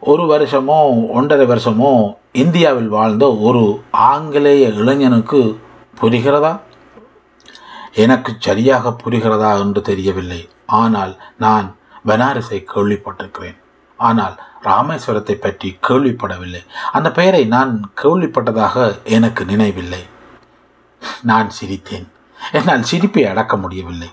[0.00, 1.92] ஒரு வருஷமோ ஒன்றரை வருஷமோ
[2.32, 5.40] இந்தியாவில் வாழ்ந்த ஒரு ஆங்கிலேய இளைஞனுக்கு
[6.00, 6.60] புரிகிறதா?
[7.94, 10.48] எனக்கு சரியாக புரிகிறதா என்று தெரியவில்லை.
[10.66, 13.58] ஆனால் நான் பனாரஸை கேள்விப்பட்டிருக்கிறேன்.
[13.96, 16.66] ஆனால் ராமேஸ்வரத்தை பற்றி கேள்விப்படவில்லை.
[16.92, 20.02] அந்த பெயரை நான் கேள்விப்பட்டதாக எனக்கு நினைவில்லை.
[21.22, 22.08] நான் சிரித்தேன்.
[22.52, 24.10] என்னால் சிரிப்பை அடக்க முடியவில்லை.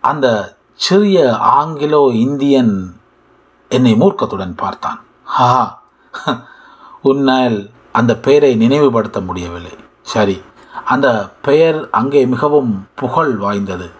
[0.00, 0.26] அந்த
[0.74, 3.00] சிறிய ஆங்கிலோ இந்தியன்
[3.68, 5.02] என்னை மூர்க்கத்துடன் பார்த்தான்.
[5.24, 5.82] ஹா
[7.00, 9.74] உன்னால் அந்த பெயரை நினைவுபடுத்த முடியவில்லை.
[10.02, 10.42] சரி.
[10.84, 11.08] அந்த
[11.42, 13.90] பெயர் அங்கே மிகவும் புகழ் வாய்ந்தது.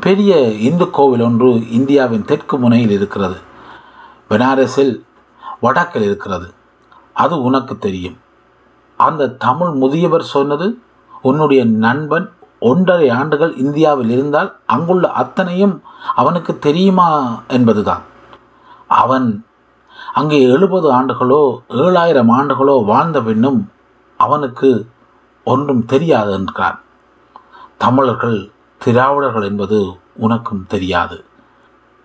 [0.00, 3.36] பெரிய இந்து கோவில் ஒன்று இந்தியாவின் தெற்கு முனையில் இருக்கிறது.
[4.30, 5.02] பனாரஸில்
[5.60, 6.54] வடக்கில் இருக்கிறது.
[7.12, 8.16] அது உனக்கு தெரியும்.
[8.96, 10.78] அந்த தமிழ் முதியவர் சொன்னது
[11.22, 15.82] உன்னுடைய நண்பன் ஒன்றரை ஆண்டுகள் இந்தியாவில் இருந்தால் அங்குள்ள அத்தனையும்
[16.14, 17.40] அவனுக்கு தெரியுமா?
[17.48, 18.02] என்பதுதான்.
[18.86, 19.44] அவன்
[20.14, 23.70] அங்கே எழுபது ஆண்டுகளோ ஏழாயிரம் ஆண்டுகளோ வாழ்ந்த பின்னும்
[24.16, 24.86] அவனுக்கு
[25.44, 26.80] ஒன்றும் தெரியாது என்கிறான்
[27.78, 29.78] தமிழர்கள் திராவிடர்கள் என்பது
[30.24, 31.16] உனக்கும் தெரியாது.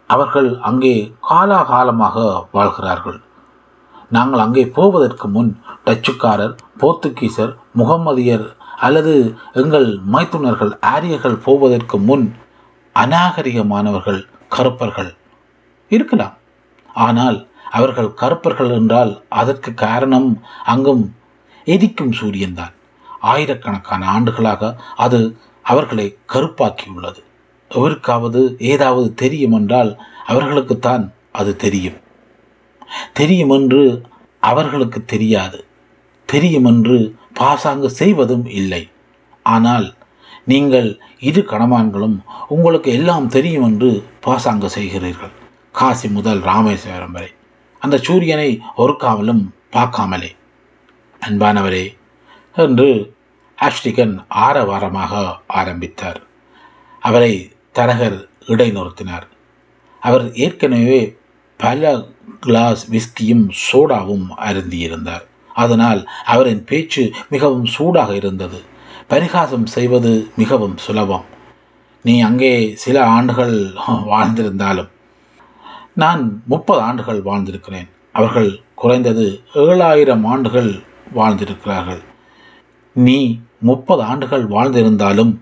[0.09, 0.95] அவர்கள் அங்கே
[1.29, 2.15] காலாகாலமாக
[2.55, 3.19] வாழ்கிறார்கள்.
[4.15, 5.51] நாங்கள் அங்கே போவதற்கு முன்
[5.85, 8.47] டச்சுக்காரர் போர்த்துகீசர் முகம்மதியர்
[8.85, 9.13] அல்லது
[9.61, 12.25] எங்கள் மைத்துனர்கள் ஆரியர்கள் போவதற்கு முன்
[12.95, 14.21] அநாகரிகமானவர்கள்
[14.55, 15.11] கருப்பர்கள்
[15.91, 16.35] இருக்கலாம்.
[17.05, 17.37] ஆனால்
[17.77, 20.29] அவர்கள் கருப்பர்கள் என்றால் அதற்கு காரணம்
[20.73, 21.03] அங்கும்
[21.67, 22.73] எதிக்கும் சூரியன்தான்.
[23.31, 24.71] ஆயிரக்கணக்கான ஆண்டுகளாக
[25.05, 25.19] அது
[25.61, 27.21] அவர்களை கருப்பாக்கியுள்ளது.
[27.69, 31.99] எவருக்காவது ஏதாவது தெரியும் என்றால் அவர்களுக்குத்தான் அது தெரியும்.
[33.13, 34.01] தெரியும் என்று
[34.39, 35.65] அவர்களுக்கு தெரியாது.
[36.25, 38.89] தெரியும் என்று பாசாங்கு செய்வதும் இல்லை.
[39.43, 39.93] ஆனால்
[40.45, 45.31] நீங்கள் இரு கணவான்களும் உங்களுக்கு எல்லாம் தெரியும் என்று பாசாங்கு செய்கிறீர்கள்.
[45.71, 47.31] காசி முதல் ராமேஸ்வரம் வரை.
[47.79, 50.31] அந்த சூரியனை ஒருக்காமலும் பார்க்காமலே.
[51.27, 51.97] அன்பானவரே
[52.55, 53.13] என்று
[53.61, 54.15] ஆஷ்டிகன்
[54.47, 55.13] ஆரவாரமாக
[55.47, 56.21] ஆரம்பித்தார்.
[56.99, 57.33] அவரை
[57.73, 59.27] தரகர் இடைநிறுத்தினார்.
[59.99, 61.17] அவர் ஏற்கனவே
[61.57, 62.05] பல
[62.39, 65.25] கிளாஸ் விஸ்கியும் சோடாவும் அருந்தியிருந்தார்.
[65.53, 68.59] அதனால் அவரின் பேச்சு மிகவும் சூடாக இருந்தது.
[69.07, 71.25] பரிகாசம் செய்வது மிகவும் சுலபம்.
[72.03, 73.55] நீ அங்கே சில ஆண்டுகள்
[73.87, 74.91] வாழ்ந்திருந்தாலும்
[75.93, 77.89] நான் முப்பது ஆண்டுகள் வாழ்ந்திருக்கிறேன்.
[78.11, 80.71] அவர்கள் குறைந்தது ஏழாயிரம் ஆண்டுகள்
[81.15, 82.01] வாழ்ந்திருக்கிறார்கள்.
[82.93, 83.19] நீ
[83.61, 85.33] முப்பது ஆண்டுகள் வாழ்ந்திருந்தாலும்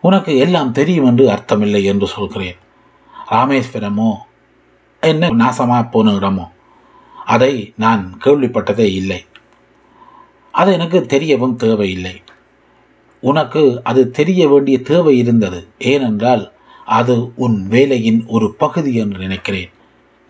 [0.00, 2.58] உனக்கு எல்லாம் தெரியும் என்று அர்த்தமில்லை என்று சொல்கிறேன்.
[3.30, 4.10] ராமேஸ்வரமோ
[5.02, 6.52] என்ன நாசமா போன இடமோ
[7.26, 9.26] அதை நான் கேள்விப்பட்டதே இல்லை.
[10.50, 12.22] அது எனக்கு தெரியவும் தேவையில்லை.
[13.20, 15.60] உனக்கு அது தெரிய வேண்டிய தேவை இருந்தது.
[15.78, 16.52] ஏனென்றால்
[16.84, 19.70] அது உன் வேலையின் ஒரு பகுதி என்று நினைக்கிறேன்.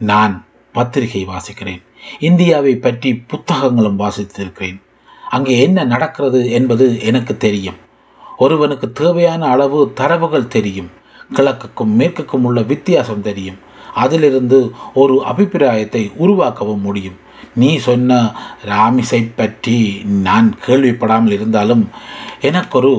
[0.01, 0.35] நான்
[0.73, 1.83] பத்திரிகை வாசிக்கிறேன்.
[2.21, 4.79] இந்தியாவை பற்றி புத்தகங்களும் வாசித்திருக்கிறேன்.
[5.35, 7.79] அங்கே என்ன நடக்கிறது என்பது எனக்கு தெரியும்.
[8.45, 10.91] ஒருவனுக்கு தேவையான அளவு தரவுகள் தெரியும்.
[11.37, 13.59] கிழக்குக்கும் மேற்குக்கும் உள்ள வித்தியாசம் தெரியும்.
[14.03, 14.59] அதிலிருந்து
[15.03, 17.19] ஒரு அபிப்பிராயத்தை உருவாக்கவும் முடியும்.
[17.61, 18.19] நீ சொன்ன
[18.71, 19.77] ராமிசை பற்றி
[20.27, 21.83] நான் கேள்விப்படாமல் இருந்தாலும்
[22.49, 22.93] எனக்கொரு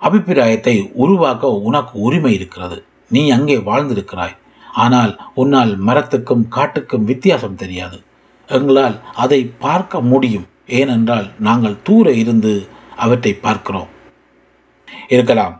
[0.00, 2.78] அபிப்பிராயத்தை உருவாக்க உனக்கு உரிமை இருக்கிறது.
[3.10, 4.34] நீ அங்கே வாழ்ந்திருக்கிறாய்.
[4.84, 7.98] ஆனால் உன்னால் மரத்துக்கும் காட்டுக்கும் வித்தியாசம் தெரியாது.
[8.48, 10.46] எங்களால் அதை பார்க்க முடியும்.
[10.68, 12.52] ஏனென்றால் நாங்கள் தூர இருந்து
[12.96, 13.90] அவற்றை பார்க்கிறோம்.
[15.08, 15.56] இருக்கலாம்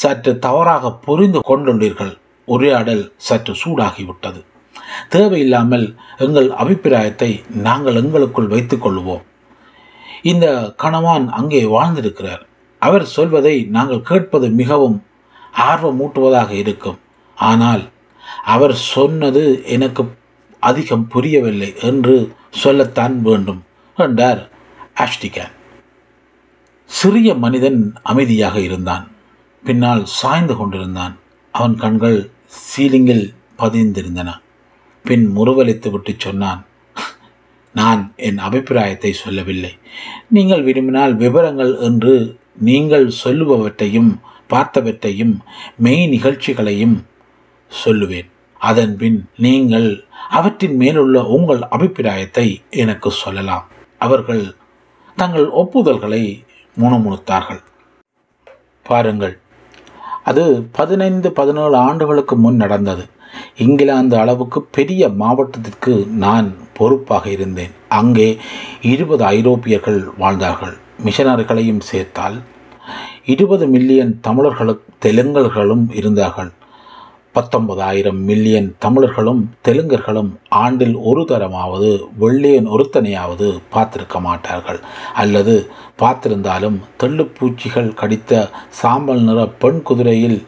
[0.00, 2.14] சற்று தவறாக புரிந்து கொண்டுள்ளீர்கள்.
[2.48, 4.40] உரையாடல் சற்று சூடாகிவிட்டது.
[5.08, 5.86] தேவையில்லாமல்
[6.18, 7.30] எங்கள் அபிப்பிராயத்தை
[7.68, 9.24] நாங்கள் எங்களுக்குள் வைத்துக் கொள்வோம்
[10.22, 10.46] இந்த
[10.82, 12.42] கணவான் அங்கே வாழ்ந்திருக்கிறார்.
[12.78, 14.98] அவர் சொல்வதை நாங்கள் கேட்பது மிகவும்
[15.70, 16.98] ஆர்வமூட்டுவதாக இருக்கும்.
[17.36, 17.82] ஆனால்
[18.44, 19.42] அவர் சொன்னது
[19.76, 20.02] எனக்கு
[20.58, 22.16] அதிகம் புரியவில்லை என்று
[22.50, 23.60] சொல்லத்தான் வேண்டும்.
[23.96, 24.50] என்றார்
[25.04, 25.52] ஆஷ்டிகன்
[26.90, 29.04] சிறிய மனிதன் அமைதியாக இருந்தான்.
[29.62, 31.14] பின்னால் சாய்ந்து கொண்டிருந்தான்.
[31.50, 32.18] அவன் கண்கள்
[32.68, 33.26] சீலிங்கில்
[33.58, 34.30] பதிந்திருந்தன.
[35.04, 36.60] பின் முறுவலித்து விட்டு சொன்னான்
[37.74, 39.72] நான் என் அபிப்பிராயத்தை சொல்லவில்லை.
[40.28, 42.14] நீங்கள் விரும்பினால் விவரங்கள் என்று
[42.68, 44.10] நீங்கள் சொல்லுபவற்றையும்
[44.52, 45.34] பார்த்தவற்றையும்
[45.76, 46.96] மெய் நிகழ்ச்சிகளையும்
[47.84, 48.28] சொல்லுவேன்.
[48.60, 53.66] அதன்பின் நீங்கள் அவற்றின் மேலுள்ள உங்கள் அபிப்பிராயத்தை எனக்கு சொல்லலாம்.
[54.06, 54.44] அவர்கள்
[55.16, 56.22] தங்கள் ஒப்புதல்களை
[56.76, 57.62] முணுமுணுத்தார்கள்.
[58.88, 59.34] பாருங்கள்
[60.30, 60.44] அது
[60.78, 63.04] பதினைந்து பதினேழு ஆண்டுகளுக்கு முன் நடந்தது.
[63.64, 65.92] இங்கிலாந்து அளவுக்கு பெரிய மாவட்டத்திற்கு
[66.24, 67.74] நான் பொறுப்பாக இருந்தேன்.
[68.00, 68.28] அங்கே
[68.92, 70.74] இருபது ஐரோப்பியர்கள் வாழ்ந்தார்கள்.
[71.06, 72.36] மிஷனரிகளையும் சேர்த்தால்
[73.34, 76.50] இருபது மில்லியன் தமிழர்களும் தெலுங்கல்களும் இருந்தார்கள்.
[77.36, 80.30] பத்தொன்பதாயிரம் மில்லியன் தமிழர்களும் தெலுங்கர்களும்
[80.62, 81.90] ஆண்டில் ஒரு தரமாவது
[82.22, 84.80] வெள்ளியன் ஒருத்தனையாவது பார்த்திருக்க மாட்டார்கள்.
[85.22, 85.54] அல்லது
[86.02, 88.42] பார்த்திருந்தாலும் தெள்ளுப்பூச்சிகள் கடித்த
[88.80, 90.38] சாம்பல் நிற பெண் குதிரையில்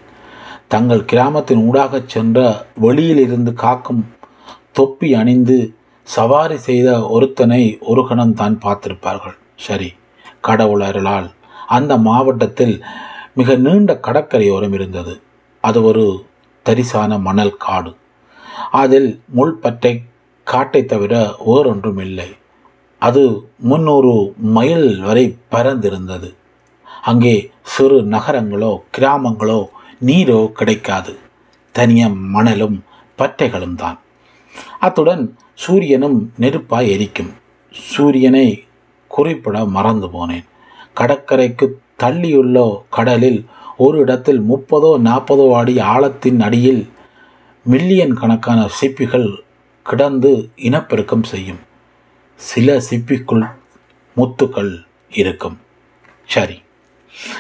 [0.75, 2.39] தங்கள் கிராமத்தின் ஊடாகச் சென்ற
[2.85, 4.05] வெளியிலிருந்து காக்கும்
[4.81, 5.59] தொப்பி அணிந்து
[6.17, 9.37] சவாரி செய்த ஒருத்தனை ஒரு கணம் தான் பார்த்திருப்பார்கள்.
[9.67, 9.91] சரி
[10.49, 11.29] கடவுளர்களால்
[11.79, 12.77] அந்த மாவட்டத்தில்
[13.39, 15.15] மிக நீண்ட கடற்கரையோரம் இருந்தது.
[15.65, 16.07] அது ஒரு
[16.67, 17.93] தரிசான மணல் காடு.
[18.83, 19.93] அதில் முள்பற்றை
[20.47, 21.15] காட்டை தவிர
[21.47, 22.31] வேறொன்றும் இல்லை
[23.03, 23.23] அது
[23.71, 24.13] முன்னூறு
[24.57, 25.25] மைல் வரை
[25.55, 26.31] பறந்திருந்தது
[27.11, 27.35] அங்கே
[27.73, 29.61] சிறு நகரங்களோ கிராமங்களோ
[30.09, 31.13] நீரோ கிடைக்காது.
[31.75, 32.03] தனிய
[32.35, 32.77] மணலும்
[33.19, 33.99] பற்றைகளும் தான்.
[34.87, 35.25] அத்துடன்
[35.65, 37.33] சூரியனும் நெருப்பாய் எரிக்கும்.
[37.75, 38.47] சூரியனை
[39.11, 40.47] குறிப்பிட மறந்து போனேன்.
[40.99, 41.67] கடற்கரைக்கு
[42.03, 42.59] தள்ளியுள்ள
[42.97, 43.41] கடலில்
[43.77, 46.93] ஒரு இடத்தில் முப்பதோ நாற்பதோ அடி ஆழத்தின் அடியில்
[47.65, 49.37] மில்லியன் கணக்கான சிப்பிகள்
[49.83, 51.59] கிடந்து இனப்பெருக்கம் செய்யும்.
[52.35, 53.51] சில சிப்பிக்குள்
[54.17, 55.59] முத்துக்கள் இருக்கும்.
[56.27, 56.63] சரி.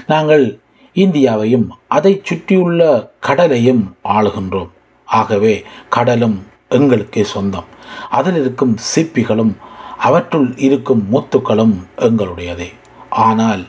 [0.06, 0.58] நாங்கள்
[0.94, 4.70] இந்தியாவையும் அதை சுற்றியுள்ள கடலையும் ஆளுகின்றோம்.
[5.04, 7.64] ஆகவே கடலும் எங்களுக்கே சொந்தம்.
[8.10, 9.56] அதில் இருக்கும் சிப்பிகளும்
[9.98, 12.72] அவற்றுள் இருக்கும் முத்துக்களும் எங்களுடையதே.
[13.10, 13.64] ஆனால்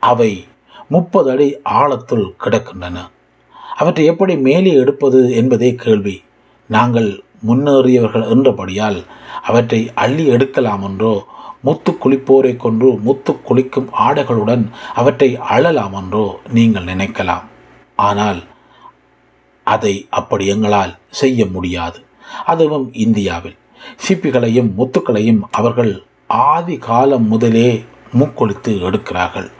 [0.00, 0.46] அவை
[0.88, 1.48] முப்பது அடி
[1.80, 2.96] ஆழத்துள் கிடக்கின்றன.
[3.76, 6.16] அவற்றை எப்படி மேலே எடுப்பது என்பதே கேள்வி.
[6.70, 7.08] நாங்கள்
[7.48, 8.98] முன்னேறியவர்கள் என்றபடியால்
[9.42, 11.14] அவற்றை அள்ளி எடுக்கலாம் என்றோ
[11.62, 17.46] முத்து குளிப்போரை கொன்று முத்து குளிக்கும் ஆடைகளுடன் அவற்றை அழலாம் என்றோ நீங்கள் நினைக்கலாம்.
[17.96, 18.40] ஆனால்
[19.66, 21.98] அதை அப்படி எங்களால் செய்ய முடியாது.
[22.44, 23.56] அதுவும் இந்தியாவில்.
[24.04, 25.92] சிப்பிகளையும் முத்துக்களையும் அவர்கள்
[26.26, 27.68] ஆதி காலம் முதலே
[28.18, 29.50] மூக்கொழித்து எடுக்கிறார்கள்.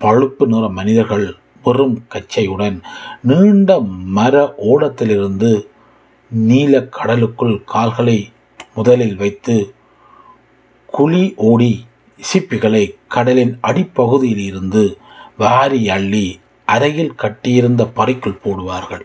[0.00, 1.26] பழுப்பு நிற மனிதர்கள்
[1.64, 2.76] வெறும் கச்சையுடன்
[3.22, 3.70] நீண்ட
[4.16, 4.34] மர
[4.70, 5.50] ஓடத்திலிருந்து
[6.30, 8.18] நீல கடலுக்குள் கால்களை
[8.74, 9.56] முதலில் வைத்து
[10.88, 11.72] குழி ஓடி
[12.20, 14.84] சிப்பிகளை கடலின் அடிப்பகுதியில் இருந்து
[15.36, 16.26] வாரி அள்ளி
[16.68, 19.04] அறையில் கட்டியிருந்த பறைக்குள் போடுவார்கள்.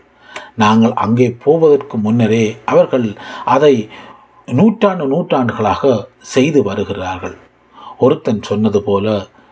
[0.54, 3.06] நாங்கள் அங்கே போவதற்கு முன்னரே அவர்கள்
[3.54, 3.74] அதை
[4.48, 5.92] நூற்றாண்டு நூற்றாண்டுகளாக
[6.34, 7.36] செய்து வருகிறார்கள்.
[7.98, 9.06] ஒருத்தன் சொன்னது போல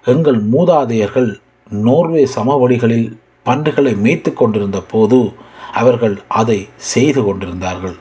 [0.05, 5.33] எங்கள் மூதாதையர்கள் நோர்வே சமவெளிகளில் பன்றிகளை மேய்த்து கொண்டிருந்த போது
[5.73, 7.97] அவர்கள் அதை செய்து கொண்டிருந்தார்கள்.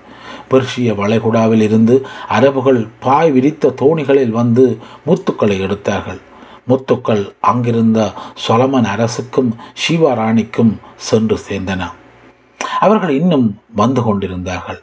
[0.50, 6.20] பெர்ஷிய வளைகுடாவில் இருந்து அரபுகள் பாய் விரித்த தோணிகளில் வந்து முத்துக்களை எடுத்தார்கள்.
[6.68, 8.12] முத்துக்கள் அங்கிருந்த
[8.48, 11.92] சொலமன் அரசுக்கும் சிவராணிக்கும் சென்று சேர்ந்தன.
[12.80, 14.82] அவர்கள் இன்னும் வந்து கொண்டிருந்தார்கள்.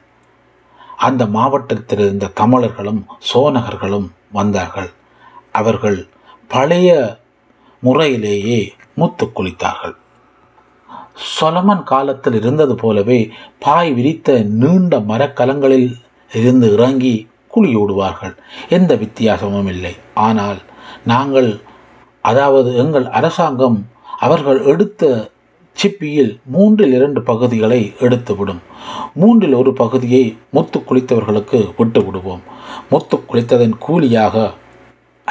[0.96, 3.02] அந்த மாவட்டத்தில் இருந்த கமலர்களும்
[3.32, 4.90] சோனகர்களும் வந்தார்கள்.
[5.52, 6.08] அவர்கள்
[6.50, 6.90] பழைய
[7.82, 8.60] முறையிலேயே
[9.00, 9.96] முத்து குளித்தார்கள்.
[11.36, 13.18] சொலமன் காலத்தில் இருந்தது போலவே
[13.64, 15.90] பாய் விரித்த நீண்ட மரக்கலங்களில்
[16.30, 17.14] இருந்து இறங்கி
[17.54, 18.34] குழியோடுவார்கள்
[18.76, 19.94] எந்த வித்தியாசமும் இல்லை.
[20.26, 20.60] ஆனால்
[21.12, 21.50] நாங்கள்
[22.30, 23.78] அதாவது எங்கள் அரசாங்கம்
[24.18, 25.10] அவர்கள் எடுத்த
[25.76, 28.62] சிப்பியில் மூன்றில் இரண்டு பகுதிகளை எடுத்துவிடும்.
[29.14, 30.24] மூன்றில் ஒரு பகுதியை
[30.56, 32.42] முத்து குளித்தவர்களுக்கு விட்டு விடுவோம்
[32.90, 34.36] முத்து குளித்ததன் கூலியாக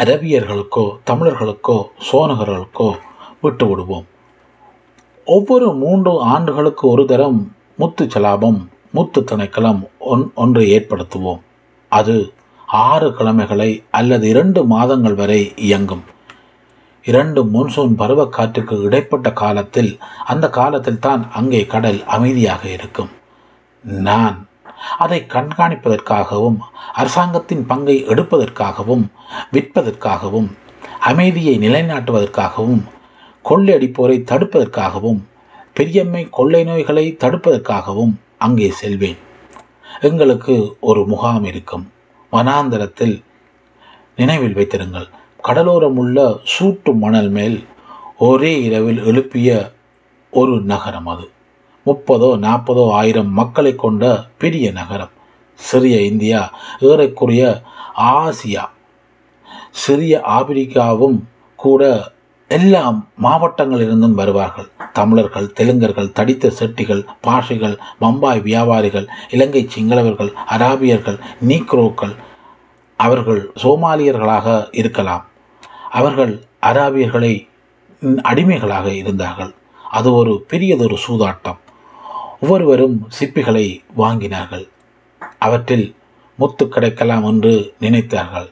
[0.01, 2.89] அரபியர்களுக்கோ தமிழர்களுக்கோ சோனகர்களுக்கோ
[3.41, 4.07] விட்டு விடுவோம்
[5.23, 7.39] ஒவ்வொரு மூன்று ஆண்டுகளுக்கு ஒரு தரம்
[7.77, 8.59] முத்து சலாபம்
[8.91, 9.81] முத்து திணைக்களம்
[10.11, 11.41] ஒன் ஒன்று ஏற்படுத்துவோம்.
[11.91, 12.15] அது
[12.67, 16.03] ஆறு கிழமைகளை அல்லது இரண்டு மாதங்கள் வரை இயங்கும்.
[17.05, 19.91] இரண்டு மோன்சூன் பருவக்காற்றுக்கு இடைப்பட்ட காலத்தில்
[20.25, 23.11] அந்த காலத்தில் தான் அங்கே கடல் அமைதியாக இருக்கும்.
[23.83, 24.46] நான்
[24.97, 26.57] அதை கண்காணிப்பதற்காகவும்
[26.93, 29.05] அரசாங்கத்தின் பங்கை எடுப்பதற்காகவும்
[29.51, 30.49] விற்பதற்காகவும்
[30.99, 32.83] அமைதியை நிலைநாட்டுவதற்காகவும்
[33.49, 35.21] கொள்ளையடிப்போரை தடுப்பதற்காகவும்
[35.73, 39.17] பெரியம்மை கொள்ளை நோய்களை தடுப்பதற்காகவும் அங்கே செல்வேன்.
[40.01, 41.91] எங்களுக்கு ஒரு முகாம் இருக்கும்.
[42.31, 43.23] வனாந்தரத்தில்
[44.15, 45.07] நினைவில் வைத்திருங்கள்.
[45.43, 47.65] கடலோரம் உள்ள சூட்டு மணல் மேல்
[48.17, 49.71] ஒரே இரவில் எழுப்பிய
[50.31, 51.29] ஒரு நகரம் அது.
[51.87, 54.03] முப்பதோ நாற்பதோ ஆயிரம் மக்களை கொண்ட
[54.37, 55.13] பெரிய நகரம்.
[55.59, 56.41] சிறிய இந்தியா
[56.79, 57.61] ஏறக்குறைய
[58.13, 58.63] ஆசியா.
[59.71, 61.17] சிறிய ஆப்பிரிக்காவும்
[61.55, 61.81] கூட
[62.47, 62.83] எல்லா
[63.23, 64.67] மாவட்டங்களிலிருந்தும் வருவார்கள்.
[64.93, 72.15] தமிழர்கள் தெலுங்கர்கள் தடித்த செட்டிகள் பாஷைகள் பம்பாய் வியாபாரிகள் இலங்கை சிங்களவர்கள் அராபியர்கள் நீக்ரோக்கள்
[72.99, 75.25] அவர்கள் சோமாலியர்களாக இருக்கலாம்.
[75.91, 77.33] அவர்கள் அராபியர்களை
[78.21, 79.53] அடிமைகளாக இருந்தார்கள்.
[79.91, 81.59] அது ஒரு பெரியதொரு சூதாட்டம்.
[82.39, 84.67] ஒவ்வொருவரும் சிப்பிகளை வாங்கினார்கள்.
[85.39, 85.95] அவற்றில்
[86.35, 88.49] முத்து கிடைக்கலாம் என்று நினைத்தார்கள்.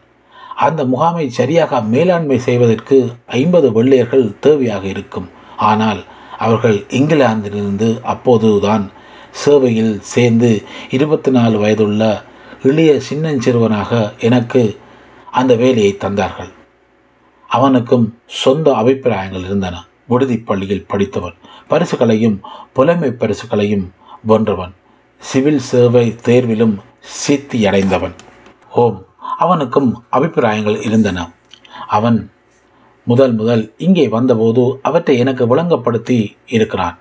[0.55, 5.29] அந்த முகாமை சரியாக மேலாண்மை செய்வதற்கு ஐம்பது வெள்ளையர்கள் தேவையாக இருக்கும்.
[5.57, 6.03] ஆனால்
[6.37, 8.91] அவர்கள் இங்கிலாந்திலிருந்து அப்போதுதான்
[9.31, 12.23] சேவையில் சேர்ந்து இருபத்தி நாலு வயதுள்ள
[12.63, 14.79] இளைய சின்னஞ்சிறுவனாக எனக்கு
[15.31, 16.51] அந்த வேலையை தந்தார்கள்.
[17.47, 19.75] அவனுக்கும் சொந்த அபிப்பிராயங்கள் இருந்தன.
[20.05, 21.33] விடுதி பள்ளியில் படித்தவன்.
[21.67, 22.41] பரிசுகளையும்
[22.73, 23.93] புலமை பரிசுகளையும்
[24.27, 24.73] வென்றவன்.
[25.17, 26.77] சிவில் சேவை தேர்விலும்
[27.27, 28.13] சித்தியடைந்தவன்
[28.71, 29.05] ஓம்.
[29.37, 31.31] அவனுக்கும் அபிப்பிராயங்கள் இருந்தன.
[31.87, 32.31] அவன்
[33.03, 36.97] முதல் முதல் இங்கே வந்தபோது அவற்றை எனக்கு விளங்கப்படுத்தி இருக்கிறான்.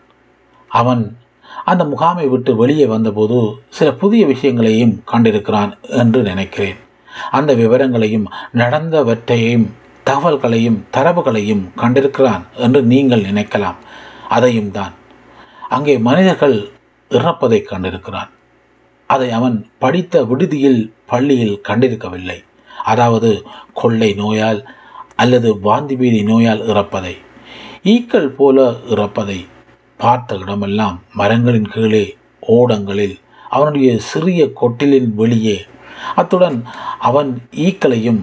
[0.69, 1.17] அவன்
[1.65, 6.77] அந்த முகாமை விட்டு வெளியே வந்தபோது சில புதிய விஷயங்களையும் கண்டிருக்கிறான் என்று நினைக்கிறேன்.
[7.31, 9.67] அந்த விவரங்களையும் நடந்தவற்றையும்
[10.07, 13.79] தகவல்களையும் தரவுகளையும் கண்டிருக்கிறான் என்று நீங்கள் நினைக்கலாம்.
[14.29, 14.93] அதையும் தான்.
[15.69, 16.69] அங்கே மனிதர்கள்
[17.11, 18.31] இறப்பதை கண்டிருக்கிறான்.
[19.07, 22.45] அதை அவன் படித்த விடுதியில் பள்ளியில் கண்டிருக்கவில்லை.
[22.85, 24.69] அதாவது கொள்ளை நோயால்
[25.17, 27.17] அல்லது வாந்தி பீதி நோயால் இறப்பதை.
[27.83, 29.47] ஈக்கள் போல இறப்பதை.
[29.97, 33.17] பார்த்த இடமெல்லாம் மரங்களின் கீழே ஓடங்களில்
[33.51, 35.61] அவனுடைய சிறிய கொட்டிலின் வெளியே.
[36.15, 36.65] அத்துடன்
[36.99, 38.23] அவன் ஈக்களையும்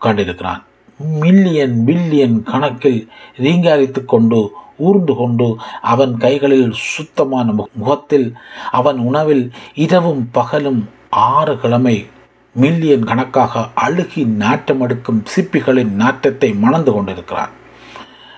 [0.00, 0.62] கண்டிருக்கிறான்.
[0.98, 8.36] மில்லியன் பில்லியன் கணக்கில் ரீங்காரித்து கொண்டு ஊர்ந்து கொண்டு அவன் கைகளில் சுத்தமான முகத்தில்
[8.70, 12.06] அவன் உணவில் இரவும் பகலும் ஆறு கிழமை
[12.54, 17.50] மில்லியன் கணக்காக அழுகி நாட்டமெடுக்கும் சிப்பிகளின் நாட்டத்தை மணந்து கொண்டிருக்கிறான்.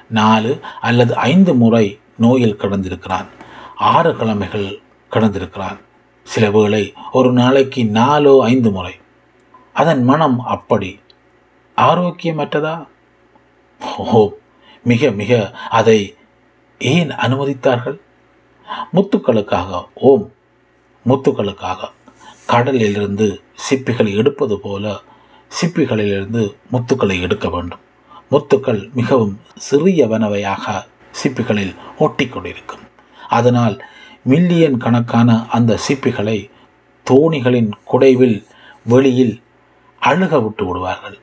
[0.09, 3.27] நாலு அல்லது ஐந்து முறை நோயில் கிடந்திருக்கிறான்.
[3.77, 5.79] ஆறு கிழமைகள் கிடந்திருக்கிறான்.
[6.23, 8.93] சில வேளை ஒரு நாளைக்கு நாலோ ஐந்து முறை.
[9.73, 11.01] அதன் மனம் அப்படி
[11.89, 12.75] ஆரோக்கியமற்றதா?
[13.97, 14.21] ஓ
[14.85, 15.33] மிக மிக
[15.79, 15.99] அதை
[16.79, 17.99] ஏன் அனுமதித்தார்கள்?
[18.93, 20.27] முத்துக்களுக்காக ஓம்
[21.07, 21.89] முத்துக்களுக்காக
[22.47, 23.27] கடலிலிருந்து
[23.67, 24.95] சிப்பிகளை எடுப்பது போல
[25.51, 27.83] சிப்பிகளிலிருந்து முத்துக்களை எடுக்க வேண்டும்.
[28.31, 29.35] முத்துக்கள் மிகவும்
[29.71, 30.65] சிறியவனவையாக
[31.23, 32.85] சிப்பிகளில் ஒட்டிக்கொண்டிருக்கும்.
[33.29, 33.77] அதனால்
[34.23, 36.39] மில்லியன் கணக்கான அந்த சிப்பிகளை
[37.07, 38.39] தோணிகளின் குடைவில்
[38.85, 39.35] வெளியில்
[40.03, 41.19] அழுக விட்டு விடுவார்கள்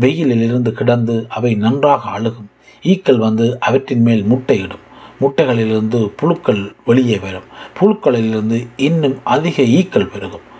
[0.00, 2.46] வெயிலிலிருந்து கிடந்து அவை நன்றாக அழுகும்.
[2.82, 4.82] ஈக்கள் வந்து அவற்றின் மேல் முட்டையிடும்.
[5.20, 7.44] முட்டைகளிலிருந்து புழுக்கள் வெளியே வரும்.
[7.80, 10.52] புழுக்களிலிருந்து இன்னும் அதிக ஈக்கள் பெருகும்.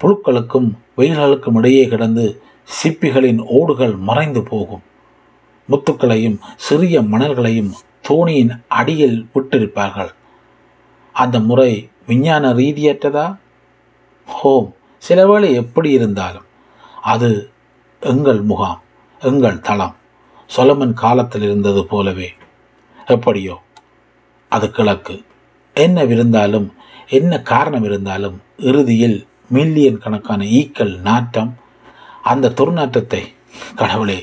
[0.00, 2.42] புழுக்களுக்கும் வெயில்களுக்கும் இடையே கிடந்து
[2.82, 4.82] சிப்பிகளின் ஓடுகள் மறைந்து போகும்.
[5.70, 7.72] முத்துக்களையும் சிறிய மணல்களையும்
[8.08, 10.10] தோணியின் அடியில் விட்டிருப்பார்கள்.
[11.12, 13.36] அந்த முறை விஞ்ஞான ரீதியற்றதா?
[14.26, 14.74] ஹோம்.
[14.98, 16.44] சில வேளை எப்படி இருந்தாலும்.
[17.02, 17.48] அது
[18.10, 18.80] எங்கள் முகாம்
[19.20, 19.94] எங்கள் தளம்.
[20.56, 22.28] சொலமன் காலத்தில் இருந்தது போலவே.
[23.06, 23.54] எப்படியோ
[24.48, 25.16] அது கிழக்கு.
[25.74, 26.66] என்ன இருந்தாலும்
[27.08, 31.52] என்ன காரணம் இருந்தாலும் இறுதியில் மில்லியன் கணக்கான ஈக்கள் நாட்டம்.
[32.22, 33.22] அந்த துர்நாற்றத்தை
[33.76, 34.20] கடவுளே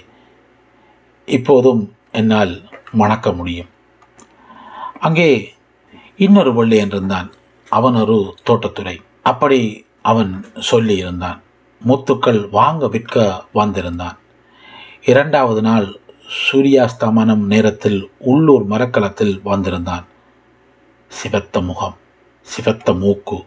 [1.26, 2.54] இப்போதும் என்னால்
[2.92, 3.70] மணக்க முடியும்.
[5.00, 5.30] அங்கே
[6.18, 7.30] இன்னொரு வெள்ளையன் இருந்தான்.
[7.70, 8.18] அவன் ஒரு
[8.50, 8.96] தோட்டத்துறை.
[9.24, 9.60] அப்படி
[10.02, 10.32] அவன்
[10.70, 11.40] சொல்லி இருந்தான்
[11.88, 14.18] முத்துக்கள் வாங்க விற்க வந்திருந்தான்.
[15.06, 16.00] இரண்டாவது நாள்
[16.52, 20.06] சூரியாஸ்தமனம் நேரத்தில் உள்ளூர் மரக்கலத்தில் வந்திருந்தான்.
[21.24, 21.96] சிவத்த முகம்
[22.46, 23.46] சிவத்த மூக்கு.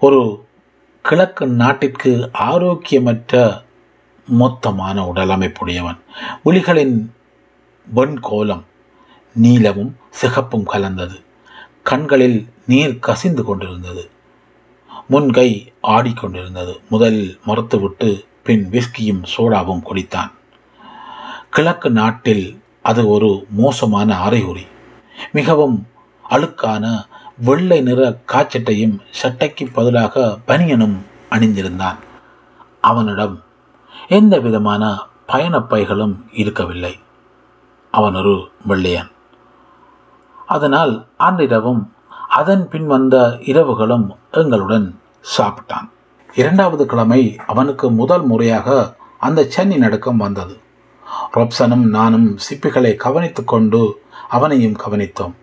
[0.00, 0.44] ஒரு
[1.02, 3.64] கிழக்கு நாட்டிற்கு ஆரோக்கியமற்ற
[4.40, 5.98] மொத்தமான உடலமைப்புடையவன்
[6.44, 7.10] விழிகளின்
[7.94, 8.62] வெண்கோலம்
[9.34, 11.24] நீலமும் சிகப்பும் கலந்தது.
[11.82, 14.10] கண்களில் நீர் கசிந்து கொண்டிருந்தது.
[15.08, 16.78] முன்கை ஆடிக்கொண்டிருந்தது.
[16.88, 20.30] முதலில் மறுத்துவிட்டு பின் விஸ்கியும் சோடாவும் குடித்தான்.
[21.50, 24.66] கிழக்கு நாட்டில் அது ஒரு மோசமான அறிகுறி
[25.32, 25.86] மிகவும்
[26.30, 27.06] அழுக்கான
[27.44, 30.96] வெள்ளை நிற காச்சட்டையும் சட்டைக்கு பதிலாக பனியனும்
[31.30, 31.96] அணிந்திருந்தான்.
[32.80, 33.42] அவனிடம்
[34.08, 36.98] எந்த விதமான பயணப்பைகளும் இருக்கவில்லை.
[37.90, 39.10] அவன் ஒரு வெள்ளையன்.
[40.46, 41.95] அதனால் அன்றிரவும்
[42.38, 43.16] அதன் பின் வந்த
[43.50, 44.86] இரவுகளும் எங்களுடன்
[45.36, 45.86] சாப்பிட்டான்.
[46.34, 50.56] இரண்டாவது கிழமை அவனுக்கு முதல் முறையாக அந்த சென்னி நடுக்கம் வந்தது.
[51.34, 53.80] ரொப்சனும் நானும் சிப்பிகளை கவனித்து கொண்டு
[54.28, 55.34] அவனையும் கவனித்தோம்.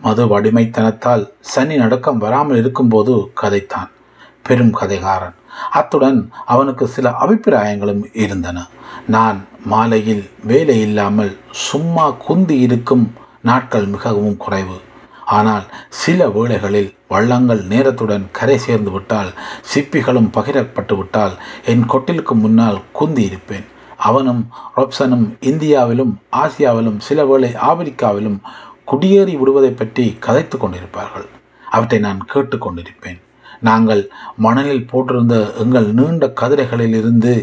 [0.00, 3.90] மது வடிமைத்தனத்தால் சனி நடுக்கம் வராமல் இருக்கும்போது கதைத்தான்.
[4.42, 5.36] பெரும் கதைகாரன்.
[5.70, 8.66] அத்துடன் அவனுக்கு சில அபிப்பிராயங்களும் இருந்தன.
[9.06, 13.06] நான் மாலையில் வேலை இல்லாமல் சும்மா குந்தி இருக்கும்
[13.42, 14.78] நாட்கள் மிகவும் குறைவு.
[15.36, 15.64] ஆனால்
[16.02, 19.30] சில வேளைகளில் வள்ளங்கள் நேரத்துடன் கரை சேர்ந்து விட்டால்
[19.70, 21.34] சிப்பிகளும் பகிரப்பட்டு விட்டால்
[21.72, 23.66] என் கொட்டிலுக்கு முன்னால் குந்தி இருப்பேன்.
[24.08, 24.42] அவனும்
[24.78, 26.12] ரொப்சனும் இந்தியாவிலும்
[26.42, 28.38] ஆசியாவிலும் சில வேளை ஆப்பிரிக்காவிலும்
[28.90, 31.26] குடியேறி விடுவதை பற்றி கதைத்து கொண்டிருப்பார்கள்.
[31.76, 33.20] அவற்றை நான் கேட்டுக்கொண்டிருப்பேன்
[33.68, 34.02] நாங்கள்
[34.44, 37.34] மணலில் போட்டிருந்த எங்கள் நீண்ட கதிரைகளில் இருந்து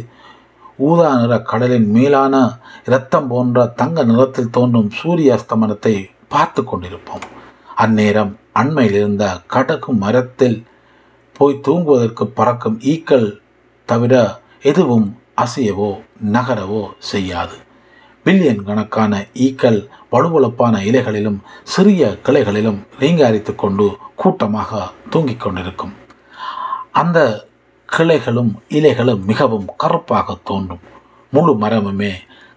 [0.87, 2.35] ஊதா நிற கடலின் மேலான
[2.89, 5.95] இரத்தம் போன்ற தங்க நிறத்தில் தோன்றும் சூரிய அஸ்தமனத்தை
[6.33, 7.25] பார்த்து கொண்டிருப்போம்.
[7.77, 10.65] அந்நேரம் அண்மையில் இருந்த கடகு மரத்தில்
[11.37, 13.39] போய் தூங்குவதற்கு பறக்கும் ஈக்கள்
[13.85, 15.07] தவிர எதுவும்
[15.37, 15.89] அசையவோ
[16.31, 17.55] நகரவோ செய்யாது.
[18.25, 25.93] பில்லியன் கணக்கான ஈக்கள் வலுவழுப்பான இலைகளிலும் சிறிய கிளைகளிலும் ரீங்காரித்து கொண்டு கூட்டமாக தூங்கிக் கொண்டிருக்கும்.
[26.91, 27.47] அந்த
[27.97, 30.83] கிளைகளும் இலைகளும் மிகவும் கருப்பாக தோன்றும்.
[31.31, 32.11] முழு மரமுமே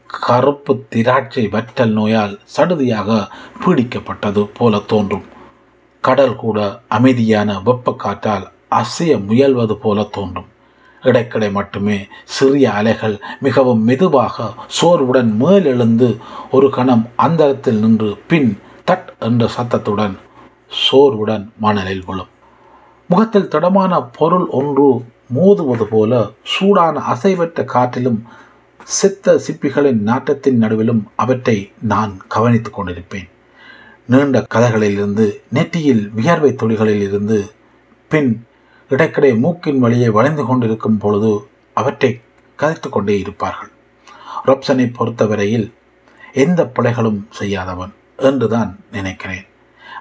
[0.08, 3.28] கருப்பு திராட்சை வற்றல் நோயால் சடுதியாக
[3.64, 5.24] பீடிக்கப்பட்டது போல தோன்றும்.
[6.00, 10.46] கடல் கூட அமைதியான வெப்ப காற்றால் அசைய முயல்வது போல தோன்றும்.
[11.02, 16.16] இடைக்கிடை மட்டுமே சிறிய அலைகள் மிகவும் மெதுவாக சோர்வுடன் மேலெழுந்து
[16.50, 20.18] ஒரு கணம் அந்தரத்தில் நின்று பின் தட் என்ற சத்தத்துடன்
[20.68, 22.32] சோர்வுடன் மணலில் விழும்.
[23.08, 28.24] முகத்தில் திடமான பொருள் ஒன்று மோதுவது போல சூடான அசைவற்ற காற்றிலும்
[28.96, 33.28] சித்த சிப்பிகளின் நாட்டத்தின் நடுவிலும் அவற்றை நான் கவனித்துக் கொண்டிருப்பேன்.
[34.06, 37.52] நீண்ட கதைகளிலிருந்து நெற்றியில் வியர்வை துளிகளில் இருந்து
[38.08, 38.46] பின்
[38.90, 42.20] இடைக்கிடை மூக்கின் வழியே வளைந்து கொண்டிருக்கும் பொழுது அவற்றை
[42.58, 43.70] கதைத்து கொண்டே இருப்பார்கள்.
[44.46, 45.74] ரொப்சனை பொறுத்தவரையில்
[46.32, 49.46] எந்த பிழைகளும் செய்யாதவன் என்றுதான் நினைக்கிறேன்.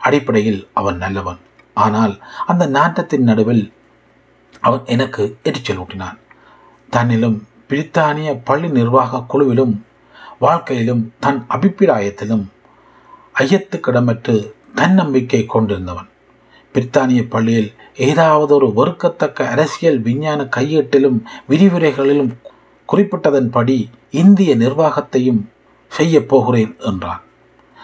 [0.01, 1.37] அடிப்படையில் அவன் நல்லவன்.
[1.73, 3.73] ஆனால் அந்த நாட்டத்தின் நடுவில்
[4.59, 6.17] அவன் எனக்கு எரிச்சல் ஊட்டினான்
[6.89, 7.37] தன்னிலும்
[7.69, 9.73] பிரித்தானிய பள்ளி நிர்வாக குழுவிலும்
[10.39, 12.45] வாழ்க்கையிலும் தன் அபிப்பிராயத்திலும்
[13.35, 14.35] ஐயத்துக்கிடமற்று
[14.75, 16.09] தன்னம்பிக்கை கொண்டிருந்தவன்.
[16.73, 22.31] பிரித்தானிய பள்ளியில் ஏதாவது ஒரு வெறுக்கத்தக்க அரசியல் விஞ்ஞான கையேட்டிலும் விரிவுரைகளிலும்
[22.89, 23.77] குறிப்பிட்டதன்படி
[24.11, 25.41] இந்திய நிர்வாகத்தையும்
[25.91, 27.21] செய்ய போகிறேன் என்றான்.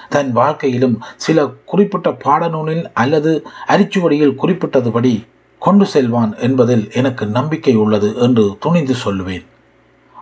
[0.09, 3.31] தன் வாழ்க்கையிலும் சில குறிப்பிட்ட பாடநூலில் அல்லது
[3.67, 5.13] அரிச்சுவடியில் குறிப்பிட்டதுபடி
[5.59, 9.45] கொண்டு செல்வான் என்பதில் எனக்கு நம்பிக்கை உள்ளது என்று துணிந்து சொல்லுவேன்.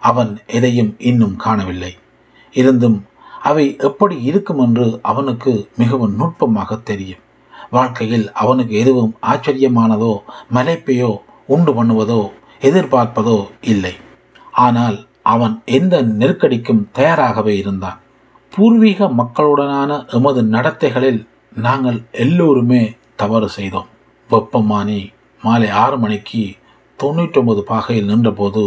[0.02, 1.94] அவன் எதையும் இன்னும் காணவில்லை.
[2.56, 2.98] இருந்தும்
[3.50, 7.22] அவை எப்படி இருக்கும் என்று அவனுக்கு மிகவும் நுட்பமாக தெரியும்.
[7.70, 10.14] வாழ்க்கையில் அவனுக்கு எதுவும் ஆச்சரியமானதோ
[10.56, 11.12] மலைப்பையோ
[11.46, 12.22] உண்டு பண்ணுவதோ
[12.62, 13.94] எதிர்பார்ப்பதோ இல்லை.
[14.66, 14.98] ஆனால்
[15.34, 18.00] அவன் எந்த நெருக்கடிக்கும் தயாராகவே இருந்தான்.
[18.54, 21.22] பூர்வீக மக்களுடனான எமது நடத்தைகளில்
[21.56, 22.82] நாங்கள் எல்லோருமே
[23.16, 23.90] தவறு செய்தோம்.
[24.30, 25.00] வெப்பமானி
[25.42, 26.44] மாலை ஆறு மணிக்கு
[27.00, 28.64] தொண்ணூற்றொன்பது பாகையில் நின்றபோது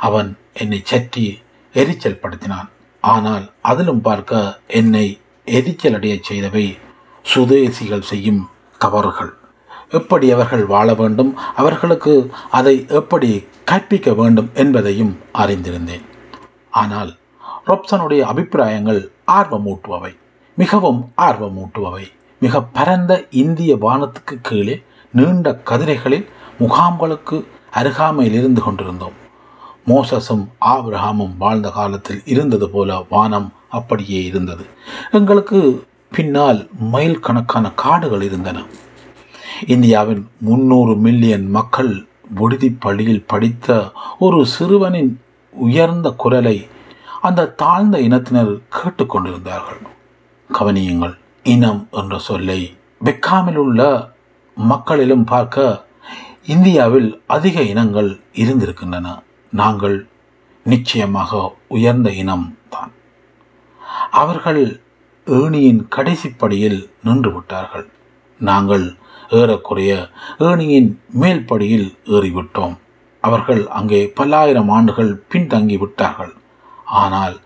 [0.00, 1.24] அவன் என்னை சற்றி
[1.74, 2.68] எரிச்சல் படுத்தினான்.
[3.00, 5.06] ஆனால் அதிலும் பார்க்க என்னை
[5.44, 6.64] எரிச்சல் அடைய செய்தவை
[7.24, 9.32] சுதேசிகள் செய்யும் தவறுகள்.
[9.98, 11.32] எப்படி அவர்கள் வாழ வேண்டும்?
[11.56, 12.14] அவர்களுக்கு
[12.50, 13.30] அதை எப்படி
[13.64, 16.04] கற்பிக்க வேண்டும் என்பதையும் அறிந்திருந்தேன்.
[16.70, 17.10] ஆனால்
[17.66, 20.12] ரொப்சனுடைய அபிப்பிராயங்கள் ஆர்வமூட்டுபவை
[20.54, 22.04] மிகவும் ஆர்வமூட்டுபவை.
[22.38, 24.76] மிக பரந்த இந்திய வானத்துக்கு கீழே
[25.14, 26.26] நீண்ட கதிரைகளில்
[26.60, 27.36] முகாம்களுக்கு
[27.70, 29.16] அருகாமையில் இருந்து கொண்டிருந்தோம்.
[29.86, 34.64] மோசஸும் ஆப்ரஹாமும் வாழ்ந்த காலத்தில் இருந்தது போல வானம் அப்படியே இருந்தது.
[35.10, 38.64] எங்களுக்கு பின்னால் மைல் கணக்கான காடுகள் இருந்தன.
[39.66, 45.20] இந்தியாவின் முன்னூறு மில்லியன் மக்கள் விடுதி பள்ளியில் படித்த ஒரு சிறுவனின்
[45.52, 46.66] உயர்ந்த குரலை
[47.20, 49.80] அந்த தாழ்ந்த இனத்தினர் கேட்டுக்கொண்டிருந்தார்கள்
[50.50, 54.12] கவனியுங்கள் இனம் என்ற சொல்லை பெக்காமில் உள்ள
[54.54, 55.84] மக்களிலும் பார்க்க
[56.46, 59.08] இந்தியாவில் அதிக இனங்கள் இருந்திருக்கின்றன.
[59.52, 60.08] நாங்கள்
[60.62, 62.92] நிச்சயமாக உயர்ந்த இனம் தான்
[64.10, 64.62] அவர்கள்
[65.26, 67.86] ஏணியின் கடைசி படியில் நின்று விட்டார்கள்.
[68.40, 68.86] நாங்கள்
[69.38, 69.92] ஏறக்குறைய
[70.38, 70.90] ஏணியின்
[71.20, 72.76] மேல்படியில் ஏறிவிட்டோம்.
[73.20, 76.32] அவர்கள் அங்கே பல்லாயிரம் ஆண்டுகள் பின்தங்கி விட்டார்கள்.
[76.84, 77.36] ஆனால்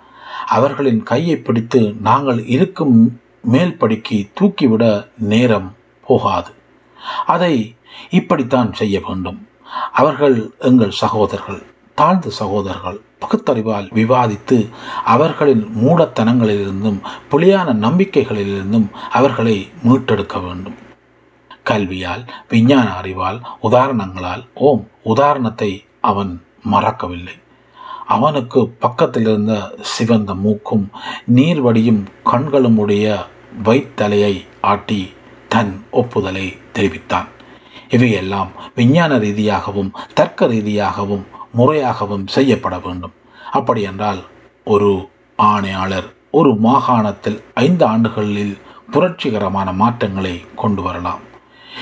[0.46, 3.20] அவர்களின் கையை பிடித்து நாங்கள் இருக்கும்
[3.52, 4.84] மேல்படிக்கு தூக்கிவிட
[5.32, 5.68] நேரம்
[6.06, 6.52] போகாது.
[7.26, 7.54] அதை
[8.10, 9.48] இப்படித்தான் செய்ய வேண்டும்.
[9.92, 11.62] அவர்கள் எங்கள் சகோதரர்கள்.
[11.94, 14.70] தாழ்ந்த சகோதரர்கள் பகுத்தறிவால் விவாதித்து
[15.04, 20.78] அவர்களின் மூடத்தனங்களிலிருந்தும் புலியான நம்பிக்கைகளிலிருந்தும் அவர்களை மீட்டெடுக்க வேண்டும்.
[21.70, 27.36] கல்வியால் விஞ்ஞான அறிவால் உதாரணங்களால் ஓம் உதாரணத்தை அவன் மறக்கவில்லை.
[28.06, 30.90] அவனுக்கு பக்கத்தில் இருந்த சிவந்த மூக்கும்
[31.26, 33.26] நீர் வடியும் கண்களும் உடைய
[33.64, 35.12] வைத்தலையை ஆட்டி
[35.48, 37.28] தன் ஒப்புதலை தெரிவித்தான்.
[37.88, 41.24] இவையெல்லாம் விஞ்ஞான ரீதியாகவும் தர்க்க ரீதியாகவும்
[41.56, 43.12] முறையாகவும் செய்யப்பட வேண்டும்.
[43.52, 44.20] அப்படியென்றால்
[44.64, 48.58] ஒரு ஆணையாளர் ஒரு மாகாணத்தில் ஐந்து ஆண்டுகளில்
[48.90, 51.20] புரட்சிகரமான மாற்றங்களை கொண்டு வரலாம்.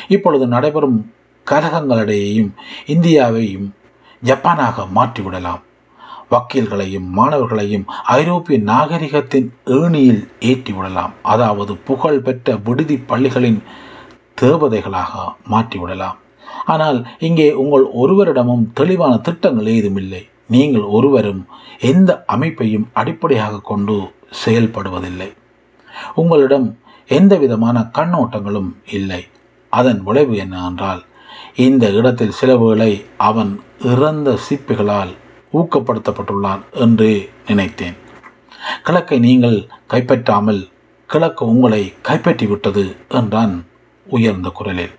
[0.09, 1.12] இப்பொழுது நடைபெறும்
[1.51, 2.51] கலகங்களிடையேயும்
[2.87, 3.68] இந்தியாவையும்
[4.25, 5.62] ஜப்பானாக மாற்றிவிடலாம்.
[6.31, 11.12] வக்கீல்களையும் மாணவர்களையும் ஐரோப்பிய நாகரிகத்தின் ஏணியில் ஏற்றிவிடலாம்.
[11.23, 13.62] அதாவது புகழ்பெற்ற விடுதி பள்ளிகளின்
[14.41, 16.18] தேவதைகளாக மாற்றிவிடலாம்.
[16.73, 16.99] ஆனால்
[17.29, 20.23] இங்கே உங்கள் ஒருவரிடமும் தெளிவான திட்டங்கள் ஏதுமில்லை.
[20.55, 21.43] நீங்கள் ஒருவரும்
[21.91, 23.97] எந்த அமைப்பையும் அடிப்படையாக கொண்டு
[24.45, 25.31] செயல்படுவதில்லை.
[26.15, 26.67] உங்களிடம்
[27.11, 29.23] எந்த விதமான கண்ணோட்டங்களும் இல்லை.
[29.73, 31.03] அதன் விளைவு என்ன என்றால்
[31.67, 32.93] இந்த இடத்தில் சிலவுகளை
[33.29, 33.53] அவன்
[33.93, 35.13] இறந்த சிப்பிகளால்
[35.53, 37.11] ஊக்கப்படுத்தப்பட்டுள்ளான் என்று
[37.47, 37.97] நினைத்தேன்.
[38.87, 39.59] கிழக்கை நீங்கள்
[39.93, 40.61] கைப்பற்றாமல்
[41.11, 42.85] கிழக்கு உங்களை கைப்பற்றிவிட்டது
[43.21, 43.55] என்றான்
[44.07, 44.95] உயர்ந்த குரலில்.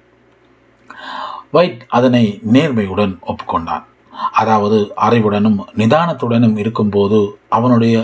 [1.56, 2.24] வைட் அதனை
[2.54, 3.86] நேர்மையுடன் ஒப்புக்கொண்டான்.
[4.32, 7.96] அதாவது அறிவுடனும் நிதானத்துடனும் இருக்கும்போது அவனுடைய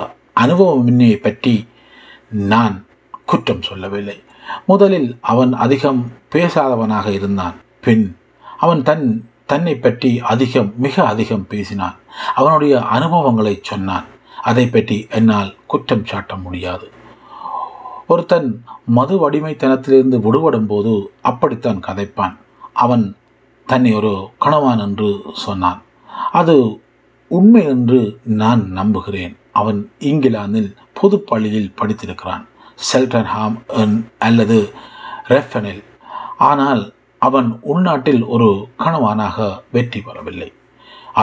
[0.44, 1.56] அனுபவமின்மையை பற்றி
[2.54, 2.76] நான்
[3.26, 4.18] குற்றம் சொல்லவில்லை.
[4.66, 6.02] முதலில் அவன் அதிகம்
[6.36, 7.58] பேசாதவனாக இருந்தான்.
[7.86, 8.06] பின்
[8.58, 9.08] அவன் தன்
[9.46, 11.98] தன்னை பற்றி அதிகம் மிக அதிகம் பேசினான்.
[12.36, 14.08] அவனுடைய அனுபவங்களை சொன்னான்.
[14.50, 16.88] அதை பற்றி என்னால் குற்றம் சாட்ட முடியாது.
[18.08, 18.50] ஒருத்தன்
[18.98, 22.36] மது அடிமைத்தனத்திலிருந்து விடுபடும் போது அப்படித்தான் கதைப்பான்.
[22.84, 23.06] அவன்
[23.72, 24.12] தன்னை ஒரு
[24.44, 25.10] கணவான் என்று
[25.46, 25.80] சொன்னான்.
[26.40, 26.56] அது
[27.32, 28.00] உண்மை என்று
[28.42, 29.34] நான் நம்புகிறேன்.
[29.60, 32.44] அவன் இங்கிலாந்தில் பொது பள்ளியில் படித்திருக்கிறான்.
[32.90, 33.58] செல்டன்ஹாம்
[34.28, 34.58] அல்லது
[35.34, 35.84] ரெஃபனில்.
[36.50, 36.84] ஆனால்
[37.22, 38.50] அவன் உள்நாட்டில் ஒரு
[38.84, 40.50] கணவானாக வெற்றி பெறவில்லை.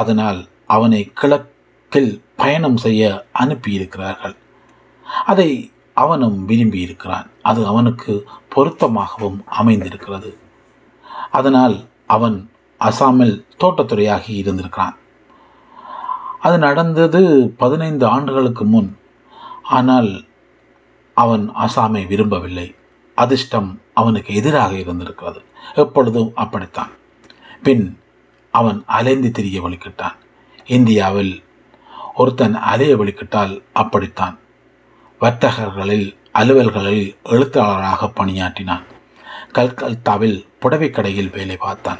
[0.00, 0.40] அதனால்
[0.74, 3.02] அவனை கிழக்கில் பயணம் செய்ய
[3.42, 4.36] அனுப்பியிருக்கிறார்கள்.
[5.32, 5.50] அதை
[6.02, 8.14] அவனும் விரும்பி இருக்கிறான் அது அவனுக்கு
[8.54, 10.30] பொருத்தமாகவும் அமைந்திருக்கிறது.
[11.38, 11.76] அதனால்
[12.06, 12.50] அவன்
[12.80, 14.98] அசாமில் தோட்டத்துறையாகி இருந்திருக்கிறான்.
[16.40, 18.98] அது நடந்தது பதினைந்து ஆண்டுகளுக்கு முன்.
[19.62, 20.24] ஆனால்
[21.14, 22.74] அவன் அசாமை விரும்பவில்லை.
[23.14, 25.42] அதிர்ஷ்டம் அவனுக்கு எதிராக இருந்திருக்கிறது.
[25.74, 26.90] எப்பொழுதும் அப்படித்தான்.
[27.62, 27.98] பின்
[28.50, 30.16] அவன் அலைந்து திரிய வழிக்கிட்டான்.
[30.66, 31.44] இந்தியாவில்
[32.14, 34.38] ஒருத்தன் அலைய வழிக்கிட்டால் அப்படித்தான்.
[35.20, 38.82] வர்த்தகர்களில் அலுவல்களில் எழுத்தாளராக பணியாற்றினான்.
[39.52, 41.98] கல்கத்தாவில் புடவை கடையில் வேலை பார்த்தான்.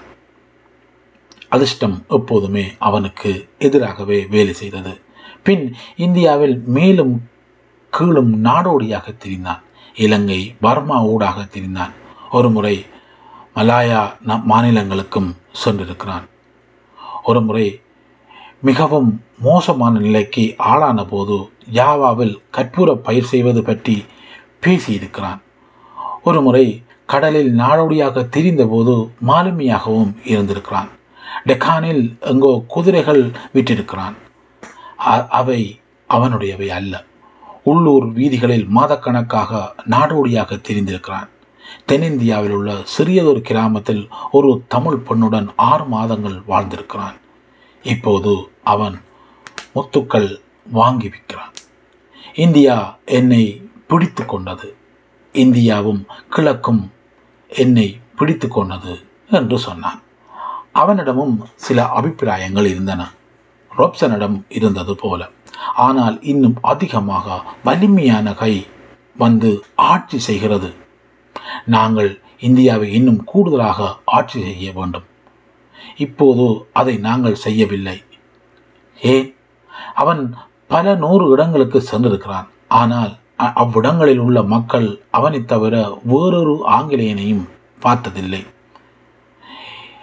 [1.48, 5.00] அதிர்ஷ்டம் எப்போதுமே அவனுக்கு எதிராகவே வேலை செய்தது.
[5.42, 7.28] பின் இந்தியாவில் மேலும்
[7.90, 9.62] கீழும் நாடோடியாக திரிந்தான்.
[9.94, 11.92] இலங்கை பர்மா ஊடாக திரிந்தான்.
[12.30, 12.86] ஒரு முறை
[13.54, 15.30] மலாயா மாநிலங்களுக்கும்
[15.64, 16.26] சென்றிருக்கிறான்.
[17.22, 17.80] ஒரு முறை
[18.60, 24.04] மிகவும் மோசமான நிலைக்கு ஆளான போது யாவாவில் கற்பூர பயிர் செய்வது பற்றி
[24.66, 25.40] பேசியிருக்கிறான்.
[26.24, 30.88] ஒரு முறை கடலில் நாடோடியாக திரிந்தபோது மாலுமியாகவும் இருந்திருக்கிறான்.
[31.46, 34.14] டெக்கானில் எங்கோ குதிரைகள் விட்டிருக்கிறான்.
[35.28, 35.80] அவை
[36.10, 37.04] அவனுடையவை அல்ல.
[37.64, 41.28] உள்ளூர் வீதிகளில் மாதக்கணக்காக நாடோடியாக திரிந்திருக்கிறான்.
[41.86, 47.16] தென்னிந்தியாவில் உள்ள சிறியதொரு கிராமத்தில் ஒரு தமிழ் பெண்ணுடன் ஆறு மாதங்கள் வாழ்ந்திருக்கிறான்.
[47.82, 49.00] இப்போது அவன்
[49.74, 50.40] முத்துக்கள்
[50.70, 51.52] வாங்கி விற்கிறான்.
[52.34, 54.74] இந்தியா என்னை பிடித்து கொண்டது.
[55.32, 56.94] இந்தியாவும் கிழக்கும்
[57.48, 60.02] என்னை பிடித்து கொண்டது என்று சொன்னான்.
[60.72, 63.10] அவனிடமும் சில அபிப்பிராயங்கள் இருந்தன.
[63.78, 65.28] ரோப்சனிடம் இருந்தது போல.
[65.74, 68.66] ஆனால் இன்னும் அதிகமாக வலிமையான கை
[69.16, 70.74] வந்து ஆட்சி செய்கிறது.
[71.64, 75.04] நாங்கள் இந்தியாவை இன்னும் கூடுதலாக ஆட்சி செய்ய வேண்டும்.
[75.96, 78.02] இப்போது அதை நாங்கள் செய்யவில்லை.
[79.00, 79.36] ஏன்?
[79.94, 80.34] அவன்
[80.66, 82.48] பல நூறு இடங்களுக்கு சென்றிருக்கிறான்.
[82.68, 87.48] ஆனால் அவ்விடங்களில் உள்ள மக்கள் அவனை தவிர வேறொரு ஆங்கிலேயனையும்
[87.80, 88.46] பார்த்ததில்லை.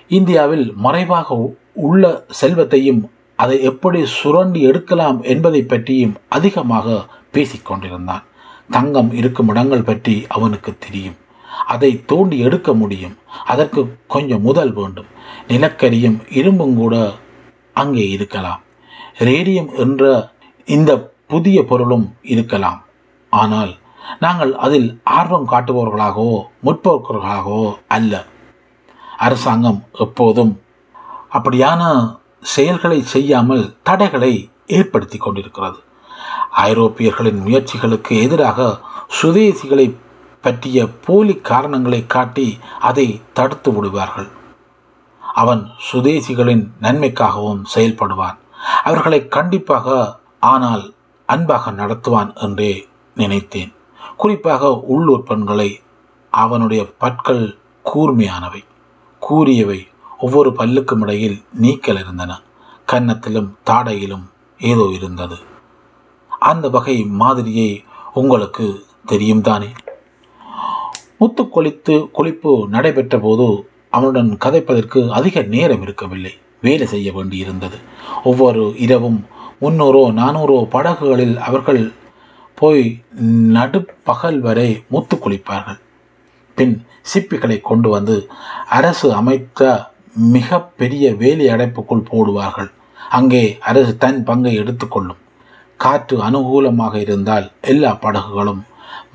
[0.07, 8.23] இந்தியாவில் மறைவாக உள்ள செல்வத்தையும் அதை எப்படி சுரண்டி எடுக்கலாம் என்பதை பற்றியும் அதிகமாக பேசிக்கொண்டிருந்தான்
[8.69, 11.17] தங்கம் இருக்கும் இடங்கள் பற்றி அவனுக்கு தெரியும்.
[11.67, 13.15] அதை தோண்டி எடுக்க முடியும்.
[13.45, 15.09] அதற்கு கொஞ்சம் முதல் வேண்டும்.
[15.47, 17.11] நிலக்கரியும் இரும்பும் கூட
[17.73, 18.61] அங்கே இருக்கலாம்.
[19.17, 20.31] ரேடியம் என்ற
[20.65, 22.85] இந்த புதிய பொருளும் இருக்கலாம்.
[23.41, 23.71] ஆனால்
[24.19, 28.13] நாங்கள் அதில் ஆர்வம் காட்டுபவர்களாகவோ முற்போக்கர்களாகவோ அல்ல.
[29.17, 30.53] அரசாங்கம் எப்போதும்
[31.37, 31.81] அப்படியான
[32.53, 34.33] செயல்களை செய்யாமல் தடைகளை
[34.77, 35.79] ஏற்படுத்தி கொண்டிருக்கிறது.
[36.69, 38.67] ஐரோப்பியர்களின் முயற்சிகளுக்கு எதிராக
[39.21, 39.87] சுதேசிகளை
[40.43, 42.47] பற்றிய போலி காரணங்களை காட்டி
[42.89, 43.07] அதை
[43.37, 44.29] தடுத்து விடுவார்கள்.
[45.23, 48.37] அவன் சுதேசிகளின் நன்மைக்காகவும் செயல்படுவான்.
[48.83, 49.87] அவர்களை கண்டிப்பாக
[50.53, 50.83] ஆனால்
[51.29, 52.73] அன்பாக நடத்துவான் என்றே
[53.15, 53.73] நினைத்தேன்.
[54.17, 55.79] குறிப்பாக உள்ளூர் பெண்களை
[56.29, 57.57] அவனுடைய பற்கள்
[57.93, 58.63] கூர்மையானவை.
[59.19, 59.87] கூறியவை
[60.19, 62.41] ஒவ்வொரு பல்லுக்கும் இடையில் நீக்கல் இருந்தன.
[62.91, 64.23] கன்னத்திலும் தாடையிலும்
[64.59, 65.35] ஏதோ இருந்தது.
[66.39, 67.83] அந்த வகை மாதிரியை
[68.13, 69.67] உங்களுக்கு தெரியும் தானே?
[71.17, 76.37] முத்து கொளித்து குளிப்பு நடைபெற்ற போது அவனுடன் கதைப்பதற்கு அதிக நேரம் இருக்கவில்லை.
[76.61, 77.81] வேலை செய்ய வேண்டியிருந்தது.
[78.23, 79.25] ஒவ்வொரு இரவும்
[79.61, 81.93] முன்னூறோ நானூறோ படகுகளில் அவர்கள்
[82.59, 82.83] போய்
[83.55, 85.79] நடுப்பகல் வரை முத்து குளிப்பார்கள்.
[86.57, 86.75] பின்
[87.11, 88.15] சிப்பிகளை கொண்டு வந்து
[88.77, 89.61] அரசு அமைத்த
[90.35, 92.69] மிக பெரிய வேலி அடைப்புக்குள் போடுவார்கள்.
[93.17, 95.21] அங்கே அரசு தன் பங்கை எடுத்துக்கொள்ளும்
[95.83, 98.61] காற்று அனுகூலமாக இருந்தால் எல்லா படகுகளும்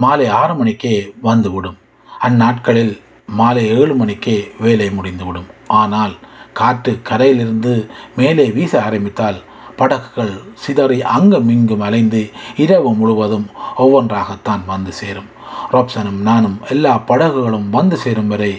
[0.03, 0.95] மாலை ஆறு மணிக்கே
[1.29, 1.79] வந்துவிடும்.
[2.27, 2.95] அந்நாட்களில்
[3.39, 5.49] மாலை ஏழு மணிக்கே வேலை முடிந்துவிடும்.
[5.81, 6.15] ஆனால்
[6.61, 7.73] காற்று கரையிலிருந்து
[8.17, 9.39] மேலே வீச ஆரம்பித்தால்
[9.81, 12.23] படகுகள் சிதறி அங்கும் இங்கும் அலைந்து
[12.65, 13.47] இரவு முழுவதும்
[13.79, 15.31] ஒவ்வொன்றாகத்தான் வந்து சேரும்.
[15.73, 18.53] ரோப்சனும் நானும் எல்லா படகுகளும் வந்து சேரும் வரை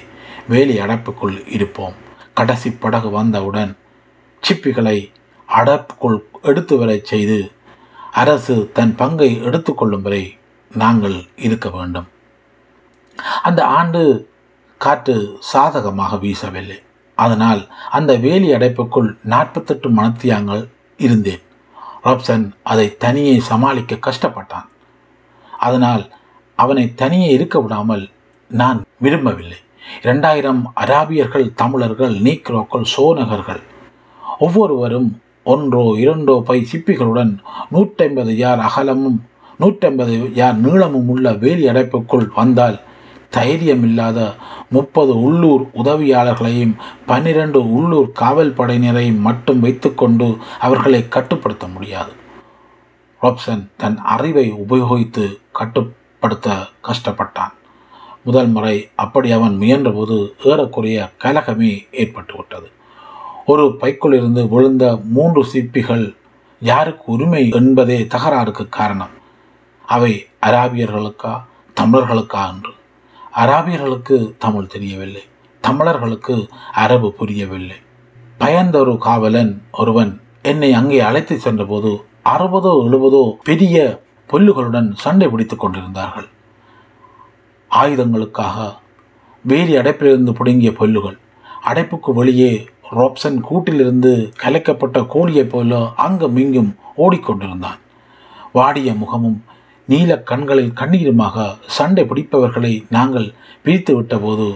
[0.47, 1.97] வேலி அடைப்புக்குள் இருப்போம்.
[2.33, 3.71] கடைசி படகு வந்தவுடன்
[4.43, 4.97] சிப்பிகளை
[5.49, 7.39] அடப்புக்குள் எடுத்து வரை செய்து
[8.21, 10.23] அரசு தன் பங்கை எடுத்துக்கொள்ளும் வரை
[10.71, 11.17] நாங்கள்
[11.47, 12.07] இருக்க வேண்டும்.
[13.47, 14.01] அந்த ஆண்டு
[14.81, 15.15] காற்று
[15.51, 16.79] சாதகமாக வீசவில்லை.
[17.17, 17.61] அதனால்
[17.97, 20.63] அந்த வேலி அடைப்புக்குள் நாற்பத்தெட்டு மணத்தியாங்கள்
[20.99, 21.43] இருந்தேன்.
[22.03, 24.67] ராப்சன் அதை தனியே சமாளிக்க கஷ்டப்பட்டான்.
[25.59, 26.03] அதனால்
[26.59, 28.05] அவனை தனியே இருக்க விடாமல்
[28.51, 29.59] நான் விரும்பவில்லை.
[30.03, 33.63] இரண்டாயிரம் அராபியர்கள் தமிழர்கள் நீக்ரோக்கள் சோனகர்கள்.
[34.39, 35.09] ஒவ்வொருவரும்
[35.43, 37.31] ஒன்றோ இரண்டோ பை சிப்பிகளுடன்
[37.73, 39.19] நூற்றைம்பது யார் அகலமும்
[39.59, 42.77] நூற்றம்பது யார் நீளமும் உள்ள வேலி அடைப்புக்குள் வந்தால்
[43.31, 44.35] தைரியமில்லாத
[44.69, 46.73] முப்பது உள்ளூர் உதவியாளர்களையும்
[47.05, 52.11] பன்னிரண்டு உள்ளூர் காவல் படையினரையும் மட்டும் வைத்துக்கொண்டு அவர்களை கட்டுப்படுத்த முடியாது.
[53.21, 57.53] ராப்சன் தன் அறிவை உபயோகித்து கட்டுப்படுத்த கஷ்டப்பட்டான்.
[58.23, 62.71] முதல் முறை அப்படி அவன் முயன்றபோது ஏறக்குறைய கலகமே ஏற்பட்டுவிட்டது.
[63.45, 66.15] ஒரு பைக்குள்ளிருந்து விழுந்த மூன்று சிப்பிகள்
[66.59, 69.15] யாருக்கு உரிமை என்பதே தகராறுக்கு காரணம்.
[69.85, 71.43] அவை அராபியர்களுக்கா
[71.81, 72.77] தமிழர்களுக்கா என்று.
[73.41, 75.21] அராபியர்களுக்கு தமிழ் தெரியவில்லை.
[75.61, 76.35] தமிழர்களுக்கு
[76.73, 77.77] அரபு புரியவில்லை.
[78.37, 80.11] பயந்த ஒரு காவலன் ஒருவன்
[80.41, 81.91] என்னை அங்கே அழைத்து சென்றபோது
[82.25, 86.27] அறுபதோ எழுபதோ பெரிய புல்லுகளுடன் சண்டை பிடித்துக் கொண்டிருந்தார்கள்.
[87.71, 88.57] ஆயுதங்களுக்காக
[89.45, 91.17] வேலி அடைப்பிலிருந்து பிடுங்கிய புல்லுகள்
[91.69, 92.51] அடைப்புக்கு வெளியே
[92.91, 97.79] ரோப்சன் கூட்டிலிருந்து கலைக்கப்பட்ட கோழியைப் போல அங்கும் இங்கும் ஓடிக்கொண்டிருந்தான்.
[98.51, 99.43] வாடிய முகமும்
[99.89, 103.27] நீல கண்களில் கண்ணீருமாக சண்டை பிடிப்பவர்களை நாங்கள்
[103.63, 104.47] பிரித்து விட்டபோது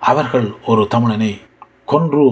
[0.00, 1.32] அவர்கள் ஒரு தமிழனை
[1.84, 2.24] கொன்று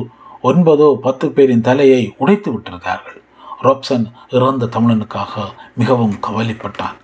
[0.42, 3.18] ஒன்பதோ பத்து பேரின் தலையை உடைத்து விட்டிருந்தார்கள்.
[3.62, 5.44] ரோப்சன் இறந்த தமிழனுக்காக
[5.76, 6.98] மிகவும் கவலைப்பட்டான்.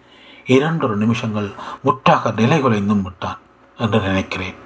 [0.47, 1.49] இரண்டொரு நிமிஷங்கள்
[1.83, 3.41] முற்றாக நிலை குலைந்தும் விட்டான்
[3.79, 4.59] என்று நினைக்கிறேன்.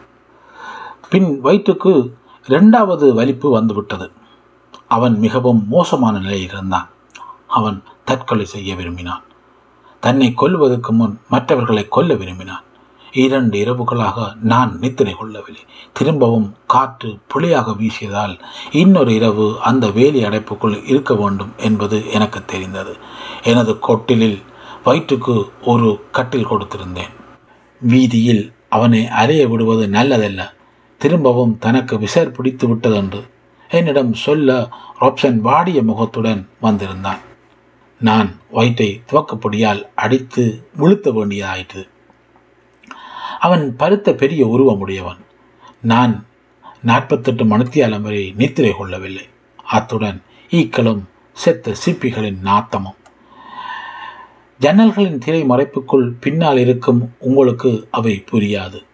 [1.11, 1.93] பின் வயிற்றுக்கு
[2.47, 4.09] இரண்டாவது வலிப்பு வந்துவிட்டது.
[4.89, 6.89] அவன் மிகவும் மோசமான நிலையில் இருந்தான்.
[7.47, 9.25] அவன் தற்கொலை செய்ய விரும்பினான்.
[10.01, 12.63] தன்னை கொல்வதற்கு முன் மற்றவர்களை கொல்ல விரும்பினான்.
[13.13, 15.61] இரண்டு இரவுகளாக நான் நித்திரை கொள்ளவில்லை.
[15.93, 18.39] திரும்பவும் காற்று புலியாக வீசியதால்
[18.71, 22.97] இன்னொரு இரவு அந்த வேலி அடைப்புக்குள் இருக்க வேண்டும் என்பது எனக்கு தெரிந்தது.
[23.43, 24.43] எனது கொட்டிலில்
[24.85, 27.15] வயிற்றுக்கு ஒரு கட்டில் கொடுத்திருந்தேன்.
[27.81, 30.51] வீதியில் அவனை அறைய விடுவது நல்லதல்ல.
[30.99, 33.31] திரும்பவும் தனக்கு விசர் பிடித்து விட்டதென்று
[33.71, 34.69] என்னிடம் சொல்ல
[35.01, 37.27] ரொப்சன் வாடிய முகத்துடன் வந்திருந்தான்.
[38.01, 41.89] நான் வயிற்றை துவக்கப்படியால் அடித்து விழுத்த வேண்டியதாயிற்று.
[43.41, 45.19] அவன் பருத்த பெரிய உருவமுடையவன்.
[45.81, 46.27] நான்
[46.83, 49.29] நாற்பத்தெட்டு மணத்தியாலம் வரை நித்திரை கொள்ளவில்லை.
[49.65, 52.97] அத்துடன் ஈக்களும் செத்த சிப்பிகளின் நாத்தமும்.
[54.61, 58.87] ஜன்னல்களின் திரை மறைப்புக்குள் பின்னால் இருக்கும் உங்களுக்கு அவை புரியாது.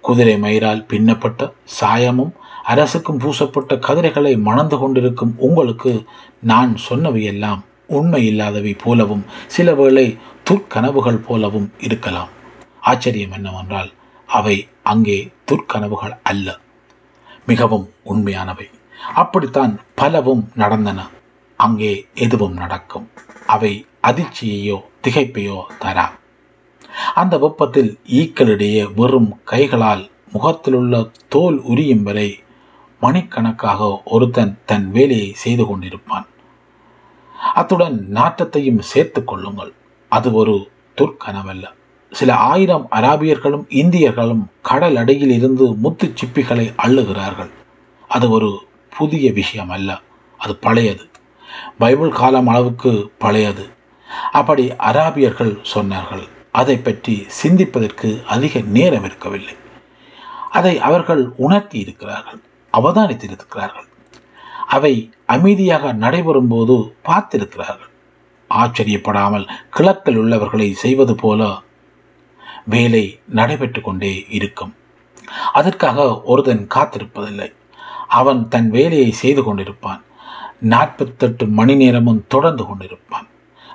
[0.00, 6.04] குதிரை மயிரால் பின்னப்பட்ட சாயமும் அரசுக்கும் பூசப்பட்ட கதிரைகளை மணந்து கொண்டிருக்கும் உங்களுக்கு
[6.40, 7.62] நான் சொன்னவையெல்லாம்
[7.98, 10.06] உண்மை இல்லாதவை போலவும் சில வேளை
[10.50, 12.30] துர்க்கனவுகள் போலவும் இருக்கலாம்.
[12.80, 13.90] ஆச்சரியம் என்னவென்றால்
[14.26, 15.18] அவை அங்கே
[15.50, 16.48] துர்க்கனவுகள் அல்ல.
[17.46, 18.66] மிகவும் உண்மையானவை.
[19.14, 21.00] அப்படித்தான் பலவும் நடந்தன.
[21.56, 23.06] அங்கே எதுவும் நடக்கும்.
[23.46, 23.72] அவை
[24.02, 26.06] அதிர்ச்சியையோ திகைப்பையோ தரா.
[27.14, 27.90] அந்த வெப்பத்தில்
[28.20, 32.28] ஈக்களிடையே வெறும் கைகளால் முகத்திலுள்ள தோல் உரியும் வரை
[33.00, 36.26] மணிக்கணக்காக ஒருத்தன் தன் வேலையை செய்து கொண்டிருப்பான்.
[37.54, 39.72] அத்துடன் நாட்டத்தையும் சேர்த்துக் கொள்ளுங்கள்.
[40.08, 41.64] அது ஒரு துர்க்கனவல்ல
[42.10, 47.50] சில ஆயிரம் அராபியர்களும் இந்தியர்களும் கடல் அடியில் இருந்து முத்து சிப்பிகளை அள்ளுகிறார்கள்.
[48.08, 48.66] அது ஒரு
[48.96, 50.00] புதிய விஷயம் அல்ல
[50.38, 51.10] அது பழையது.
[51.78, 53.68] பைபிள் காலம் அளவுக்கு பழையது.
[54.32, 56.28] அப்படி அராபியர்கள் சொன்னார்கள்.
[56.52, 59.54] அதை பற்றி சிந்திப்பதற்கு அதிக நேரம் இருக்கவில்லை.
[60.50, 62.40] அதை அவர்கள் உணர்த்தி இருக்கிறார்கள்.
[62.72, 63.88] அவதானித்திருக்கிறார்கள்.
[64.74, 64.94] அவை
[65.34, 66.76] அமைதியாக நடைபெறும் போது
[67.08, 67.90] பார்த்திருக்கிறார்கள்.
[68.50, 69.46] ஆச்சரியப்படாமல்
[69.76, 71.42] கிழக்கில் உள்ளவர்களை செய்வது போல
[72.74, 73.04] வேலை
[73.38, 74.72] நடைபெற்று கொண்டே இருக்கும்.
[75.58, 77.48] அதற்காக ஒருதன் காத்திருப்பதில்லை.
[78.20, 80.02] அவன் தன் வேலையை செய்து கொண்டிருப்பான்.
[80.72, 83.28] நாற்பத்தெட்டு மணி நேரமும் தொடர்ந்து கொண்டிருப்பான்.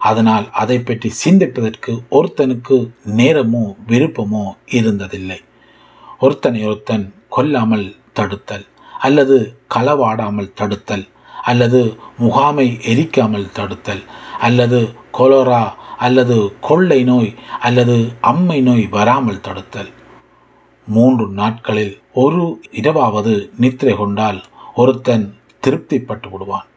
[0.10, 2.78] அதனால் அதை பற்றி சிந்திப்பதற்கு ஒருத்தனுக்கு
[3.20, 4.46] நேரமோ விருப்பமோ
[4.78, 5.40] இருந்ததில்லை.
[6.24, 7.88] ஒருத்தனை ஒருத்தன் கொல்லாமல்
[8.18, 8.66] தடுத்தல்.
[9.00, 11.06] அல்லது களவாடாமல் தடுத்தல்
[11.44, 14.04] அல்லது முகாமை எரிக்காமல் தடுத்தல்
[14.40, 14.80] அல்லது
[15.14, 19.92] கொலோரா அல்லது கொள்ளை நோய் அல்லது அம்மை நோய் வராமல் தடுத்தல்.
[20.88, 24.44] மூன்று நாட்களில் ஒரு இரவாவது நித்திரை கொண்டால்
[24.76, 25.26] ஒருத்தன்
[25.64, 26.68] திருப்திப்பட்டு விடுவான்.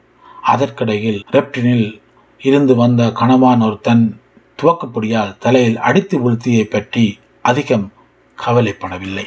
[0.43, 2.01] அதற்கிடையில் ரெப்டினில்
[2.41, 4.21] இருந்து வந்த கணவான் ஒருத்தன்
[4.63, 7.93] துவக்கப்படியால் தலையில் அடித்து வீழ்த்தியை பற்றி அதிகம்
[8.39, 9.27] கவலைப்படவில்லை.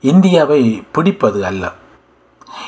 [0.00, 1.72] இந்தியாவை பிடிப்பது அல்ல.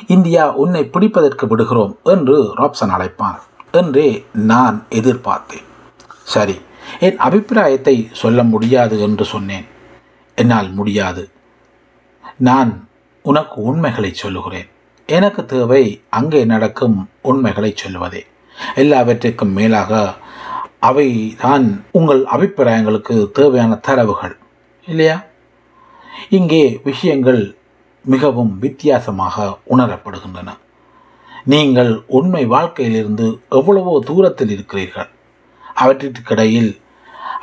[0.06, 3.38] இந்தியா உன்னை பிடிப்பதற்கு விடுகிறோம் என்று ராப்சன் அழைப்பான்.
[3.72, 5.66] என்றே நான் எதிர்பார்த்தேன்.
[6.22, 6.56] சரி
[7.00, 9.66] என் அபிப்பிராயத்தை சொல்ல முடியாது என்று சொன்னேன்.
[10.34, 11.30] என்னால் முடியாது.
[12.36, 12.88] நான்
[13.22, 14.68] உனக்கு உண்மைகளை சொல்லுகிறேன்.
[15.08, 18.22] எனக்கு தேவை அங்கே நடக்கும் உண்மைகளை சொல்லுவதே.
[18.74, 20.14] எல்லாவற்றிற்கும் மேலாக
[20.78, 21.08] அவை
[21.38, 24.36] தான் உங்கள் அபிப்பிராயங்களுக்கு தேவையான தரவுகள்
[24.86, 25.22] இல்லையா?
[26.28, 27.42] இங்கே விஷயங்கள்
[28.14, 30.48] மிகவும் வித்தியாசமாக உணரப்படுகின்றன.
[31.52, 33.26] நீங்கள் உண்மை வாழ்க்கையிலிருந்து
[33.58, 35.10] எவ்வளவோ தூரத்தில் இருக்கிறீர்கள்.
[35.82, 36.70] அவற்றிற்கிடையில்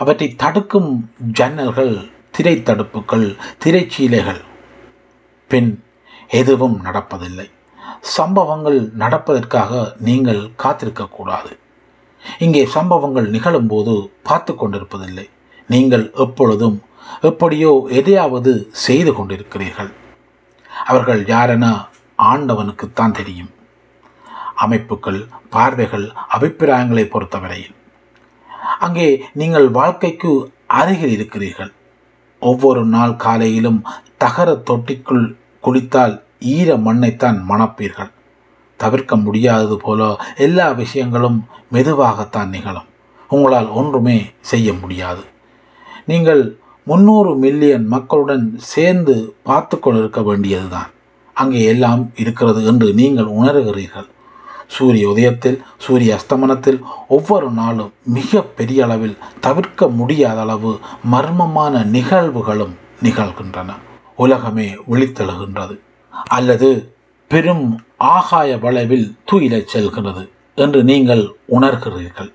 [0.01, 0.91] அவற்றை தடுக்கும்
[1.39, 1.93] ஜன்னல்கள்
[2.36, 3.28] திரை தடுப்புகள்
[3.64, 4.41] திரைச்சீலைகள்.
[5.51, 5.72] பின்
[6.41, 7.47] எதுவும் நடப்பதில்லை.
[8.18, 11.51] சம்பவங்கள் நடப்பதற்காக நீங்கள் காத்திருக்கக்கூடாது.
[12.45, 13.93] இங்கே சம்பவங்கள் நிகழும்போது
[14.28, 15.28] பார்த்து கொண்டிருப்பதில்லை.
[15.70, 16.78] நீங்கள் எப்பொழுதும்
[17.30, 18.51] எப்படியோ எதையாவது
[18.86, 19.91] செய்து கொண்டிருக்கிறீர்கள்.
[20.86, 23.51] அவர்கள் யாரென ஆண்டவனுக்குத்தான் தெரியும்.
[24.55, 27.75] அமைப்புகள் பார்வைகள் அபிப்பிராயங்களை பொறுத்தவரையில்.
[28.79, 31.71] அங்கே நீங்கள் வாழ்க்கைக்கு அருகில் இருக்கிறீர்கள்.
[32.39, 33.86] ஒவ்வொரு நாள் காலையிலும்
[34.17, 38.11] தகர தொட்டிக்குள் குளித்தால் ஈர மண்ணைத்தான் மணப்பீர்கள்.
[38.75, 42.89] தவிர்க்க முடியாதது போல எல்லா விஷயங்களும் மெதுவாகத்தான் நிகழும்.
[43.27, 45.23] உங்களால் ஒன்றுமே செய்ய முடியாது.
[46.05, 50.89] நீங்கள் முன்னூறு மில்லியன் மக்களுடன் சேர்ந்து பார்த்து கொண்டிருக்க வேண்டியதுதான்.
[51.34, 54.09] அங்கே எல்லாம் இருக்கிறது என்று நீங்கள் உணர்கிறீர்கள்.
[54.67, 60.79] சூரிய உதயத்தில் சூரிய அஸ்தமனத்தில் ஒவ்வொரு நாளும் மிக பெரிய அளவில் தவிர்க்க முடியாத அளவு
[61.11, 63.71] மர்மமான நிகழ்வுகளும் நிகழ்கின்றன.
[64.15, 65.75] உலகமே விழித்தெழுகின்றது.
[66.38, 66.69] அல்லது
[67.27, 72.31] பெரும் ஆகாய வளைவில் துயிலச் செல்கிறது என்று நீங்கள் உணர்கிறீர்கள்.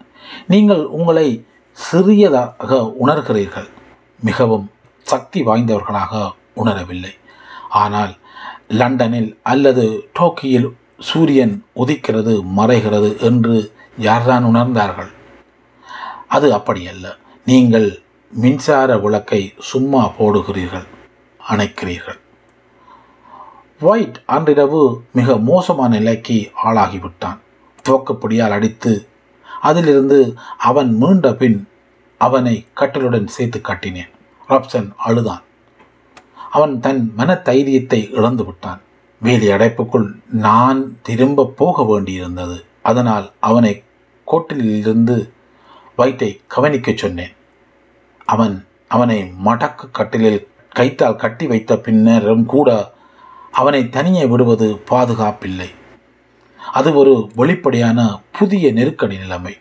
[0.47, 3.69] நீங்கள் உங்களை சிறியதாக உணர்கிறீர்கள்.
[4.21, 4.71] மிகவும்
[5.07, 7.13] சக்தி வாய்ந்தவர்களாக உணரவில்லை.
[7.69, 8.17] ஆனால்
[8.69, 15.11] லண்டனில் அல்லது டோக்கியில் சூரியன் உதிக்கிறது மறைகிறது என்று யார்தான் உணர்ந்தார்கள்?
[16.29, 17.17] அது அப்படியல்ல.
[17.45, 18.03] நீங்கள்
[18.33, 20.87] மின்சார விளக்கை சும்மா போடுகிறீர்கள்
[21.41, 22.19] அணைக்கிறீர்கள்.
[23.81, 27.39] ஒயிட் அன்றிரவு மிக மோசமான நிலைக்கு ஆளாகிவிட்டான்.
[27.89, 29.09] துவக்கப்படியால் அடித்து
[29.61, 31.69] அதிலிருந்து அவன் மீண்ட பின்
[32.19, 34.11] அவனை கட்டலுடன் சேர்த்து காட்டினேன்.
[34.49, 35.43] ராப்சன் அழுதான்.
[36.51, 38.81] அவன் தன் மன தைரியத்தை இழந்து விட்டான்.
[39.21, 42.65] வேலி அடைப்புக்குள் நான் திரும்ப போக வேண்டியிருந்தது.
[42.83, 43.83] அதனால் அவனை
[44.27, 45.31] கோட்டிலிருந்து
[45.97, 47.35] வயிற்றை கவனிக்கச் சொன்னேன்.
[48.25, 52.93] அவன் அவனை மடக்கு கட்டிலில் கைத்தால் கட்டி வைத்த பின்னரும் கூட
[53.51, 55.71] அவனை தனியே விடுவது பாதுகாப்பில்லை.
[56.73, 59.57] அது ஒரு வெளிப்படையான புதிய நெருக்கடி நிலைமை.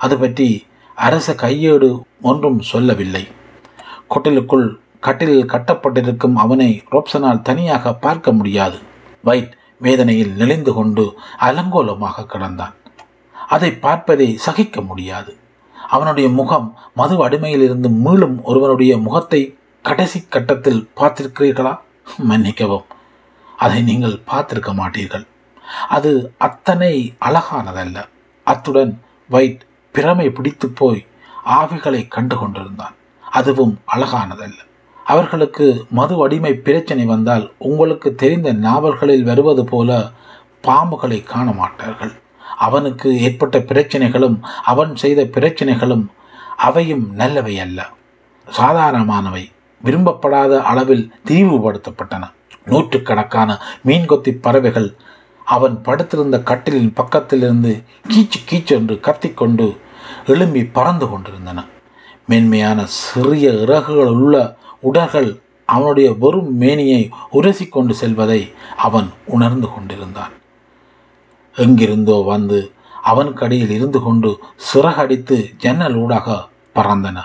[0.00, 0.66] அது பற்றி
[1.04, 1.88] அரச கையேடு
[2.20, 3.24] ஒன்றும் சொல்லவில்லை.
[4.12, 4.66] கொட்டிலுக்குள்
[5.06, 8.78] கட்டிலில் கட்டப்பட்டிருக்கும் அவனை ரோப்சனால் தனியாக பார்க்க முடியாது.
[9.22, 11.04] வைட் வேதனையில் நெளிந்து கொண்டு
[11.40, 12.74] அலங்கோலமாக கிடந்தான்.
[13.54, 15.32] அதை பார்ப்பதை சகிக்க முடியாது.
[15.76, 19.40] அவனுடைய முகம் மது அடிமையிலிருந்து மீளும் ஒருவனுடைய முகத்தை
[19.84, 21.74] கடைசி கட்டத்தில் பார்த்திருக்கிறீர்களா?
[22.30, 22.86] மன்னிக்கவும்
[23.58, 25.26] அதை நீங்கள் பார்த்திருக்க மாட்டீர்கள்.
[25.88, 26.10] அது
[26.46, 27.98] அத்தனை அழகானதல்ல.
[28.46, 28.92] அத்துடன்
[29.30, 29.62] வைட்
[29.96, 31.00] பிரமை பிடித்து போய்
[31.58, 32.94] ஆவிகளை கண்டு கொண்டிருந்தான்
[33.38, 34.60] அதுவும் அழகானதல்ல.
[35.12, 35.66] அவர்களுக்கு
[35.98, 39.98] மது அடிமை பிரச்சனை வந்தால் உங்களுக்கு தெரிந்த நாவல்களில் வருவது போல
[40.68, 42.14] பாம்புகளை காண மாட்டார்கள்.
[42.66, 46.04] அவனுக்கு ஏற்பட்ட பிரச்சனைகளும் அவன் செய்த பிரச்சனைகளும்
[46.66, 47.78] அவையும் நல்லவை அல்ல.
[48.46, 49.44] சாதாரணமானவை
[49.80, 52.24] விரும்பப்படாத அளவில் தீவுபடுத்தப்பட்டன
[52.70, 53.50] நூற்றுக்கணக்கான
[53.86, 54.88] மீன்கொத்தி பறவைகள்
[55.54, 57.72] அவன் படுத்திருந்த கட்டிலின் பக்கத்திலிருந்து
[58.12, 59.66] கீச்சு கீச்சென்று கத்திக்கொண்டு
[60.26, 61.64] எழும்பி பறந்து கொண்டிருந்தன.
[62.26, 70.32] மென்மையான சிறிய இறகுகள் உள்ள உடல்கள் அவனுடைய வெறும் மேனியை உரசி கொண்டு செல்வதை அவன் உணர்ந்து கொண்டிருந்தான்.
[71.54, 77.18] எங்கிருந்தோ வந்து அவன் கடியில் இருந்து கொண்டு சிறகடித்து ஜன்னல் ஊடாக பறந்தன.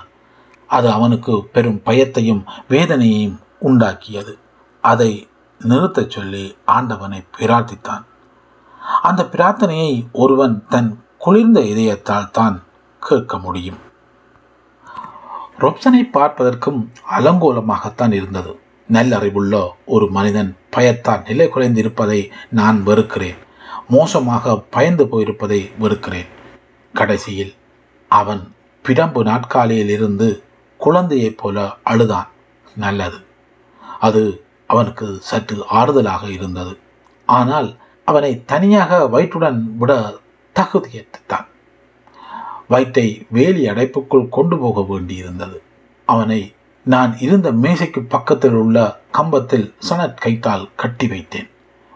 [0.68, 4.34] அது அவனுக்கு பெரும் பயத்தையும் வேதனையையும் உண்டாக்கியது.
[4.82, 5.28] அதை
[5.68, 8.06] நிறுத்தச் சொல்லி ஆண்டவனை பிரார்த்தித்தான்.
[9.02, 12.64] அந்த பிரார்த்தனையை ஒருவன் தன் குளிர்ந்த இதயத்தால் தான்
[13.02, 13.78] கேட்க முடியும்.
[15.60, 18.60] ரொப்சனை பார்ப்பதற்கும் அலங்கோலமாகத்தான் இருந்தது.
[18.92, 23.36] நல்லறிவுள்ள ஒரு மனிதன் பயத்தால் நிலை குறைந்திருப்பதை நான் வெறுக்கிறேன்.
[23.88, 26.26] மோசமாக பயந்து போயிருப்பதை வெறுக்கிறேன்.
[26.94, 27.54] கடைசியில்
[28.08, 30.44] அவன் பிடம்பு நாட்காலியில் இருந்து
[30.78, 32.30] குழந்தையைப் போல அழுதான்.
[32.76, 33.20] நல்லது.
[34.00, 36.80] அது அவனுக்கு சற்று ஆறுதலாக இருந்தது.
[37.26, 40.14] ஆனால் அவனை தனியாக வயிற்றுடன் விட
[40.56, 41.50] தகுதியற்றுத்தான்
[42.72, 45.58] வயிற்றை வேலி அடைப்புக்குள் கொண்டு போக வேண்டியிருந்தது.
[46.08, 46.42] அவனை
[46.86, 48.78] நான் இருந்த மேசைக்கு பக்கத்தில் உள்ள
[49.12, 51.50] கம்பத்தில் சனட் கைத்தால் கட்டி வைத்தேன்.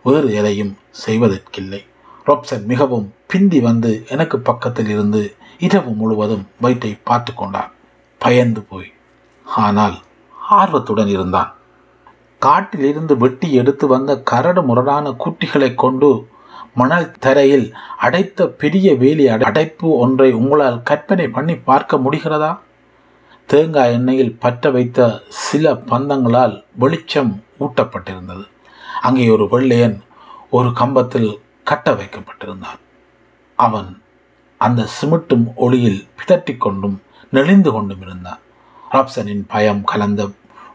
[0.03, 0.73] வேறு எதையும்
[1.05, 1.81] செய்வதற்கில்லை.
[2.27, 5.21] ரொப்சன் மிகவும் பிந்தி வந்து எனக்கு பக்கத்தில் இருந்து
[5.59, 7.71] இரவு முழுவதும் வயிற்றை பார்த்து கொண்டான்.
[8.21, 8.91] பயந்து போய்.
[9.45, 9.97] ஆனால்
[10.49, 11.51] ஆர்வத்துடன் இருந்தான்.
[12.41, 16.09] காட்டிலிருந்து வெட்டி எடுத்து வந்த கரடு முரடான குட்டிகளை கொண்டு
[16.75, 17.67] மணல் தரையில்
[17.97, 22.57] அடைத்த பெரிய வேலி அடைப்பு ஒன்றை உங்களால் கற்பனை பண்ணி பார்க்க முடிகிறதா?
[23.45, 28.45] தேங்காய் எண்ணெயில் பற்ற வைத்த சில பந்தங்களால் வெளிச்சம் ஊட்டப்பட்டிருந்தது.
[29.01, 30.03] அங்கே ஒரு வெள்ளையன்
[30.49, 32.81] ஒரு கம்பத்தில் கட்ட வைக்கப்பட்டிருந்தான்.
[33.55, 34.01] அவன்
[34.57, 37.01] அந்த சிமிட்டும் ஒளியில் பிதற்றிக் கொண்டும்
[37.31, 38.41] நெளிந்து கொண்டும் இருந்தான்.
[38.91, 40.29] ராப்சனின் பயம் கலந்த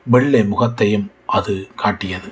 [0.04, 2.30] வெள்ளை முகத்தையும் அது காட்டியது.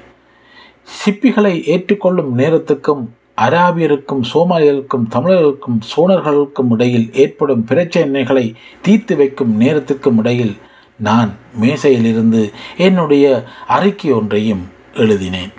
[0.98, 3.04] சிப்பிகளை ஏற்றுக்கொள்ளும் நேரத்துக்கும்
[3.38, 10.56] அராபியருக்கும் சோமாலியருக்கும் தமிழர்களுக்கும் சோழர்களுக்கும் இடையில் ஏற்படும் பிரச்சனைகளை தீர்த்து வைக்கும் நேரத்துக்கும் இடையில்
[10.96, 15.52] நான் மேசையிலிருந்து என்னுடைய அறிக்கை ஒன்றையும் எழுதினேன்.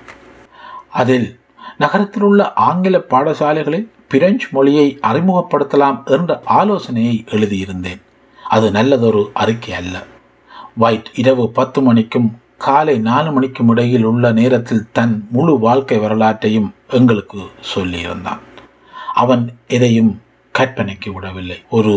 [0.90, 1.40] அதில்
[1.78, 8.02] நகரத்தில் உள்ள ஆங்கில பாடசாலைகளில் பிரெஞ்சு மொழியை அறிமுகப்படுத்தலாம் என்ற ஆலோசனையை எழுதியிருந்தேன்.
[8.50, 10.04] அது நல்லதொரு அறிக்கை அல்ல.
[10.76, 17.42] வைட் இரவு பத்து மணிக்கும் காலை நாலு மணிக்கும் இடையில் உள்ள நேரத்தில் தன் முழு வாழ்க்கை வரலாற்றையும் எங்களுக்கு
[17.74, 18.44] சொல்லியிருந்தான்
[19.22, 19.44] அவன்
[19.76, 20.12] எதையும்
[20.56, 21.58] கற்பனைக்கு விடவில்லை.
[21.78, 21.94] ஒரு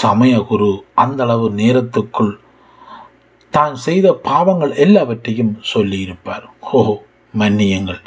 [0.00, 0.68] சமய குரு
[1.02, 2.34] அந்தளவு நேரத்துக்குள்
[3.50, 6.44] தான் செய்த பாவங்கள் எல்லாவற்றையும் சொல்லியிருப்பார்.
[6.72, 6.80] ஓ
[7.40, 8.00] மன்னியுங்கள்.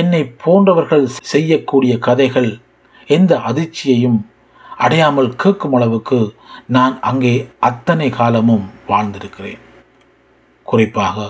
[0.00, 2.50] என்னை போன்றவர்கள் செய்யக்கூடிய கதைகள்
[3.16, 4.18] எந்த அதிர்ச்சியையும்
[4.84, 6.18] அடையாமல் கேட்கும் அளவுக்கு
[6.76, 7.34] நான் அங்கே
[7.68, 9.62] அத்தனை காலமும் வாழ்ந்திருக்கிறேன்.
[10.68, 11.26] குறிப்பாக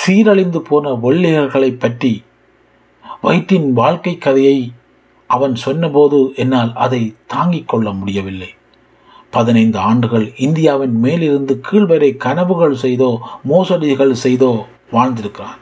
[0.00, 2.12] சீரழிந்து போன வெள்ளையர்களை பற்றி
[3.20, 4.72] வயிற்றின் வாழ்க்கை கதையை
[5.26, 8.48] அவன் சொன்னபோது என்னால் அதை தாங்கிக் கொள்ள முடியவில்லை.
[9.30, 13.18] பதினைந்து ஆண்டுகள் இந்தியாவின் மேலிருந்து கீழ்வரை கனவுகள் செய்தோ
[13.48, 15.60] மோசடிகள் செய்தோ வாழ்ந்திருக்கிறான்.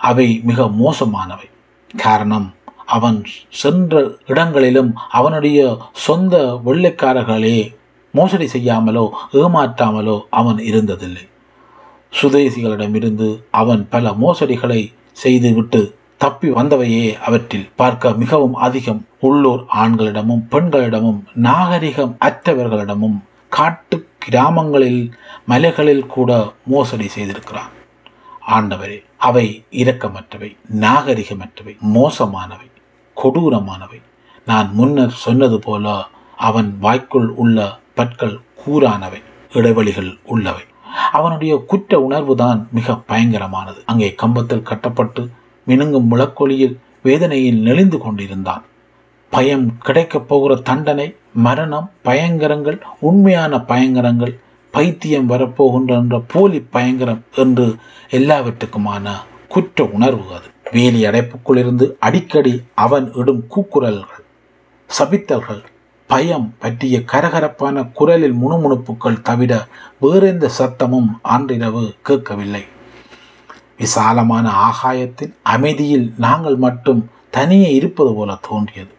[0.00, 1.48] அவை மிக மோசமானவை.
[1.96, 2.54] காரணம்
[2.86, 7.74] அவன் சென்ற இடங்களிலும் அவனுடைய சொந்த வெள்ளைக்காரர்களே
[8.12, 11.28] மோசடி செய்யாமலோ ஏமாற்றாமலோ அவன் இருந்ததில்லை.
[12.22, 22.16] சுதேசிகளிடமிருந்து அவன் பல மோசடிகளை செய்துவிட்டு தப்பி வந்தவையே அவற்றில் பார்க்க மிகவும் அதிகம் உள்ளூர் ஆண்களிடமும் பெண்களிடமும் நாகரிகம்
[22.24, 23.18] அற்றவர்களிடமும்
[23.48, 25.02] காட்டு கிராமங்களில்
[25.46, 26.30] மலைகளில் கூட
[26.66, 27.72] மோசடி செய்திருக்கிறான்.
[28.48, 30.50] ஆண்டவரே அவை இரக்கமற்றவை
[30.80, 32.68] நாகரிகமற்றவை மோசமானவை
[33.16, 34.00] கொடூரமானவை.
[34.44, 36.04] நான் முன்னர் சொன்னது போல
[36.36, 40.64] அவன் வாய்க்குள் உள்ள பற்கள் கூரானவை இடைவெளிகள் உள்ளவை.
[41.12, 43.80] அவனுடைய குற்ற உணர்வுதான் மிக பயங்கரமானது.
[43.86, 45.30] அங்கே கம்பத்தில் கட்டப்பட்டு
[45.70, 48.64] மினுங்கும் முழக்கொலியில் வேதனையில் நெளிந்து கொண்டிருந்தான்.
[49.32, 51.08] பயம் கிடைக்கப் போகிற தண்டனை
[51.46, 54.32] மரணம் பயங்கரங்கள் உண்மையான பயங்கரங்கள்
[54.74, 57.66] பைத்தியம் வரப்போகின்ற போலி பயங்கரம் என்று
[58.10, 59.06] எல்லாவற்றுக்குமான
[59.48, 60.48] குற்ற உணர்வு அது.
[60.72, 64.24] வேலி அடைப்புக்குள்ளிருந்து அடிக்கடி அவன் இடும் கூக்குரல்கள்
[64.90, 65.62] சபித்தல்கள்
[66.10, 69.52] பயம் பற்றிய கரகரப்பான குரலில் முணுமுணுப்புகள் தவிர
[70.00, 72.62] வேறெந்த சத்தமும் அன்றிரவு கேட்கவில்லை.
[73.80, 77.02] விசாலமான ஆகாயத்தின் அமைதியில் நாங்கள் மட்டும்
[77.36, 78.92] தனியே இருப்பது போல தோன்றியது.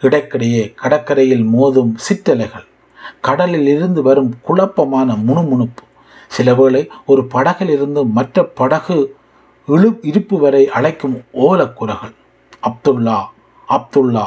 [0.00, 2.66] இடைக்கிடையே கடற்கரையில் மோதும் சிற்றலைகள்
[3.20, 5.84] கடலில் இருந்து வரும் குழப்பமான முணுமுணுப்பு
[6.36, 8.98] சிலவேளை ஒரு படகில் இருந்து மற்ற படகு
[9.68, 11.16] இழு இருப்பு வரை அழைக்கும்
[11.46, 12.14] ஓலக்குரகள்
[12.68, 13.18] அப்துல்லா
[13.68, 14.26] அப்துல்லா.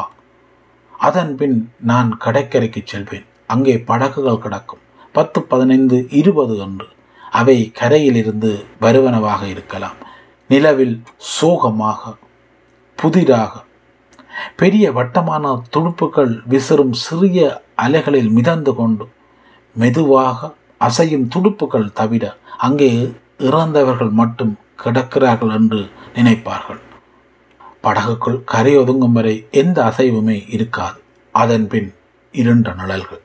[1.00, 1.58] அதன் பின்
[1.89, 3.28] நான் கடற்கரைக்கு செல்வேன்.
[3.48, 4.84] அங்கே படகுகள் கிடக்கும்.
[5.16, 6.88] பத்து பதினைந்து இருபது அன்று
[7.32, 8.52] அவை கரையிலிருந்து
[8.82, 10.00] வருவனவாக இருக்கலாம்.
[10.50, 12.14] நிலவில் சோகமாக
[13.00, 13.54] புதிராக.
[14.56, 17.40] பெரிய வட்டமான துடுப்புகள் விசிறும் சிறிய
[17.76, 19.06] அலைகளில் மிதந்து கொண்டு
[19.76, 22.24] மெதுவாக அசையும் துடுப்புகள் தவிர
[22.58, 22.92] அங்கே
[23.38, 24.54] இறந்தவர்கள் மட்டும்
[24.84, 25.82] கிடக்கிறார்கள் என்று
[26.16, 26.82] நினைப்பார்கள்.
[27.82, 31.00] படகுக்குள் கரை ஒதுங்கும் வரை எந்த அசைவுமே இருக்காது.
[31.36, 31.90] அதன் பின்
[32.34, 33.22] இருண்ட நிழல்கள்.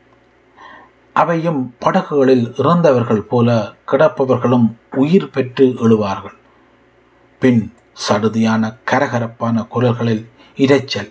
[1.21, 3.49] அவையும் படகுகளில் இறந்தவர்கள் போல
[3.91, 4.67] கிடப்பவர்களும்
[5.03, 6.35] உயிர் பெற்று எழுவார்கள்.
[7.43, 7.63] பின்
[8.07, 10.25] சடுதியான கரகரப்பான குரல்களில்
[10.57, 11.11] இரைச்சல்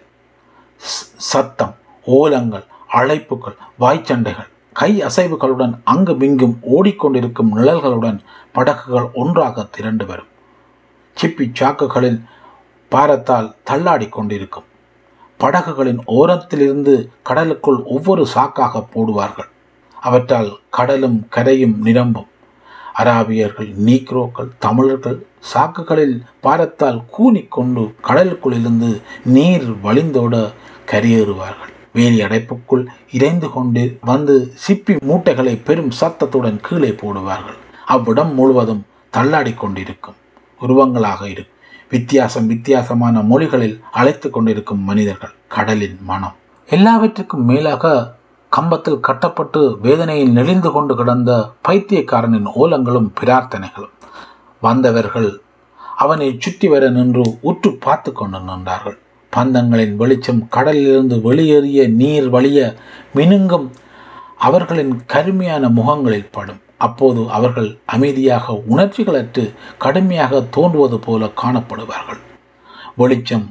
[1.30, 1.74] சத்தம்
[2.06, 8.20] ஓலங்கள் அழைப்புகள் வாய்ச்சண்டைகள் கை அசைவுகளுடன் அங்குமிங்கும் ஓடிக்கொண்டிருக்கும் நிழல்களுடன்
[8.52, 10.32] படகுகள் ஒன்றாக திரண்டு வரும்.
[11.18, 12.22] சிப்பி சாக்குகளில்
[12.92, 14.70] பாரத்தால் தள்ளாடி கொண்டிருக்கும்.
[15.40, 19.50] படகுகளின் ஓரத்திலிருந்து கடலுக்குள் ஒவ்வொரு சாக்காக போடுவார்கள்.
[20.08, 22.30] அவற்றால் கடலும் கரையும் நிரம்பும்.
[23.02, 25.18] அராபியர்கள் நீக்ரோக்கள் தமிழர்கள்
[25.54, 28.90] சாக்குகளில் பாரத்தால் கூனிக்கொண்டு கடலுக்குள்ளிருந்து
[29.36, 30.36] நீர் வழிந்தோட
[30.92, 31.72] கரையேறுவார்கள்.
[31.98, 32.86] வேலி அடைப்புக்குள்
[33.18, 34.36] இறைந்து கொண்டு வந்து
[34.66, 37.60] சிப்பி மூட்டைகளை பெரும் சத்தத்துடன் கீழே போடுவார்கள்.
[37.94, 38.84] அவ்விடம் முழுவதும்
[39.16, 40.20] தள்ளாடி கொண்டிருக்கும்.
[40.62, 41.54] உருவங்களாக இருக்கும்
[41.94, 46.36] வித்தியாசம் வித்தியாசமான மொழிகளில் அழைத்து கொண்டிருக்கும் மனிதர்கள் கடலின் மனம்.
[46.70, 47.84] எல்லாவற்றுக்கும் மேலாக
[48.56, 51.32] கம்பத்தில் கட்டப்பட்டு வேதனையில் நெளிந்து கொண்டு கிடந்த
[51.68, 53.96] பைத்தியக்காரனின் ஓலங்களும் பிரார்த்தனைகளும்.
[54.62, 55.30] வந்தவர்கள்
[56.04, 58.98] அவனை சுற்றி வர நின்று உற்று பார்த்து கொண்டு நின்றார்கள்.
[59.34, 62.60] பந்தங்களின் வெளிச்சம் கடலிலிருந்து வெளியேறிய நீர் வழிய
[63.16, 63.68] மினுங்கும்
[64.48, 66.62] அவர்களின் கருமையான முகங்களில் படும்.
[66.86, 69.44] அப்போது அவர்கள் அமைதியாக உணர்ச்சிகளற்று
[69.78, 72.22] கடுமையாக தோன்றுவது போல காணப்படுவார்கள்.
[72.96, 73.48] வெளிச்சம்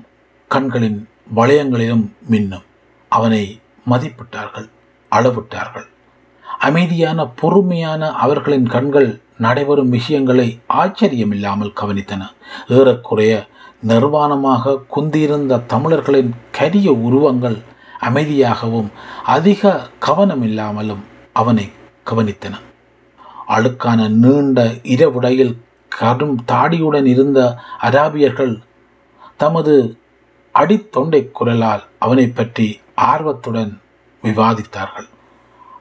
[0.50, 1.00] கண்களின்
[1.36, 2.66] வளையங்களிலும் மின்னும்.
[3.12, 3.42] அவனை
[3.90, 4.68] மதிப்பிட்டார்கள்.
[5.16, 5.88] அளவிட்டார்கள்.
[6.68, 9.08] அமைதியான பொறுமையான அவர்களின் கண்கள்
[9.38, 12.22] நடைபெறும் விஷயங்களை ஆச்சரியமில்லாமல் கவனித்தன.
[12.68, 13.32] ஏறக்குறைய
[13.86, 17.58] நிர்வாணமாக குந்தியிருந்த தமிழர்களின் கரிய உருவங்கள்
[18.00, 18.88] அமைதியாகவும்
[19.24, 21.02] அதிக கவனமில்லாமலும்
[21.32, 21.66] அவனை
[22.10, 22.54] கவனித்தன.
[23.48, 24.58] அழுக்கான நீண்ட
[24.94, 25.54] இரவுடையில்
[25.88, 27.40] கடும் தாடியுடன் இருந்த
[27.82, 28.54] அராபியர்கள்
[29.36, 29.74] தமது
[30.54, 33.72] அடித்தொண்டை குரலால் அவனை பற்றி ஆர்வத்துடன்
[34.24, 35.08] விவாதித்தார்கள்.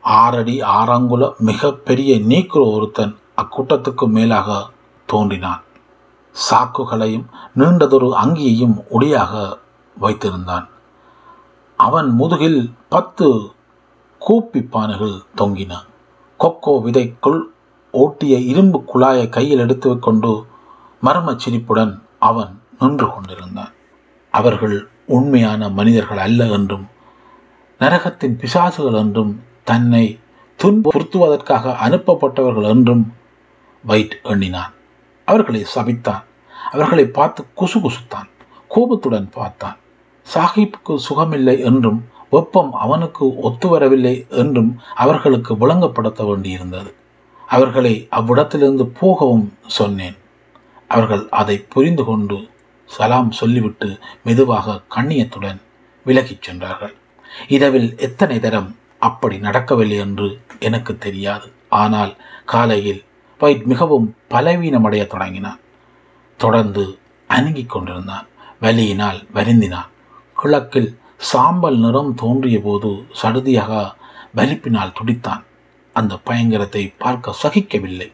[0.01, 4.49] ஆறடி ஆறாங்குல மிகப்பெரிய நீக்ரோ ஒருத்தன் அக்கூட்டத்துக்கு மேலாக
[5.09, 5.63] தோன்றினான்.
[6.35, 7.25] சாக்குகளையும்
[7.55, 9.33] நீண்டதொரு அங்கியையும் உடையாக
[9.97, 10.67] வைத்திருந்தான்.
[11.79, 13.27] அவன் முதுகில் பத்து
[14.21, 15.73] கூப்பி பானைகள் தொங்கின.
[16.39, 17.41] கொக்கோ விதைக்குள்
[17.93, 20.31] ஓட்டிய இரும்பு குழாயை கையில் எடுத்து கொண்டு
[21.03, 23.73] மர்மச் சிரிப்புடன் அவன் நின்று கொண்டிருந்தான்.
[24.33, 24.77] அவர்கள்
[25.07, 26.85] உண்மையான மனிதர்கள் அல்ல என்றும்
[27.80, 30.19] நரகத்தின் பிசாசுகள் என்றும் தன்னை
[30.63, 33.13] துன்புறுத்துவதற்காக அனுப்பப்பட்டவர்கள் என்றும்
[33.84, 34.74] வைட் எண்ணினான்.
[35.26, 36.24] அவர்களை சபித்தான்.
[36.71, 38.30] அவர்களை பார்த்து குசுகுசுத்தான்.
[38.67, 39.78] கோபத்துடன் பார்த்தான்.
[40.34, 46.93] சாஹிப்புக்கு சுகமில்லை என்றும் வெப்பம் அவனுக்கு ஒத்து வரவில்லை என்றும் அவர்களுக்கு விளங்கப்படுத்த வேண்டியிருந்தது.
[47.47, 50.17] அவர்களை அவ்விடத்திலிருந்து போகவும் சொன்னேன்.
[50.88, 52.49] அவர்கள் அதை புரிந்து கொண்டு
[52.86, 55.61] சலாம் சொல்லிவிட்டு மெதுவாக கண்ணியத்துடன்
[56.05, 56.93] விலகிச் சென்றார்கள்.
[57.47, 61.51] இரவில் எத்தனை தரம் அப்படி நடக்கவில்லை என்று எனக்கு தெரியாது.
[61.69, 63.03] ஆனால் காலையில்
[63.39, 65.59] வைட் மிகவும் பலவீனமடைய தொடங்கினான்.
[66.38, 68.27] தொடர்ந்து அணுகிக் கொண்டிருந்தான்.
[68.61, 69.89] வலியினால் வருந்தினான்.
[70.36, 73.91] கிழக்கில் சாம்பல் நிறம் தோன்றிய போது சடுதியாக
[74.36, 75.43] வலிப்பினால் துடித்தான்.
[75.93, 78.13] அந்த பயங்கரத்தை பார்க்க சகிக்கவில்லை.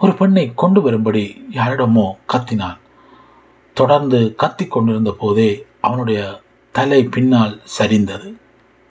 [0.00, 2.78] ஒரு பெண்ணை கொண்டு வரும்படி யாரிடமோ கத்தினான்.
[3.74, 6.42] தொடர்ந்து கத்திக் கொண்டிருந்த போதே அவனுடைய
[6.72, 8.36] தலை பின்னால் சரிந்தது.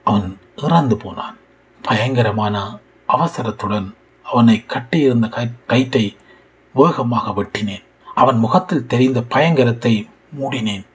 [0.04, 1.38] அவன் இறந்து போனான்.
[1.82, 6.18] பயங்கரமான அவசரத்துடன் அவனை கட்டியிருந்த கை கயிற்றை
[6.74, 7.84] வேகமாக வெட்டினேன்.
[8.16, 10.10] அவன் முகத்தில் தெரிந்த பயங்கரத்தை
[10.40, 10.86] மூடினேன்.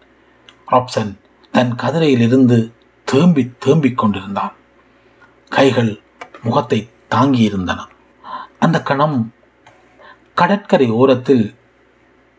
[0.71, 1.19] ராப்சன்
[1.51, 2.73] தன் கதிரையிலிருந்து
[3.05, 4.55] தேம்பி தேம்பிக் கொண்டிருந்தான்.
[5.49, 6.03] கைகள்
[6.43, 7.79] முகத்தை தாங்கியிருந்தன.
[8.59, 9.33] அந்த கணம்
[10.35, 11.55] கடற்கரை ஓரத்தில்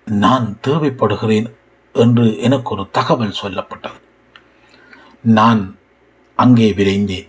[0.05, 1.53] நான் தேவைப்படுகிறேன்
[1.93, 3.99] என்று எனக்கு ஒரு தகவல் சொல்லப்பட்டது.
[5.23, 5.77] நான்
[6.35, 7.27] அங்கே விரைந்தேன்.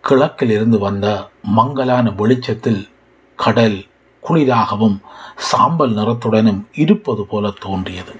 [0.00, 2.88] கிழக்கில் இருந்து வந்த மங்கலான வெளிச்சத்தில்
[3.34, 3.86] கடல்
[4.28, 5.00] குளிராகவும்
[5.36, 8.14] சாம்பல் நிறத்துடனும் இருப்பது போல தோன்றியது.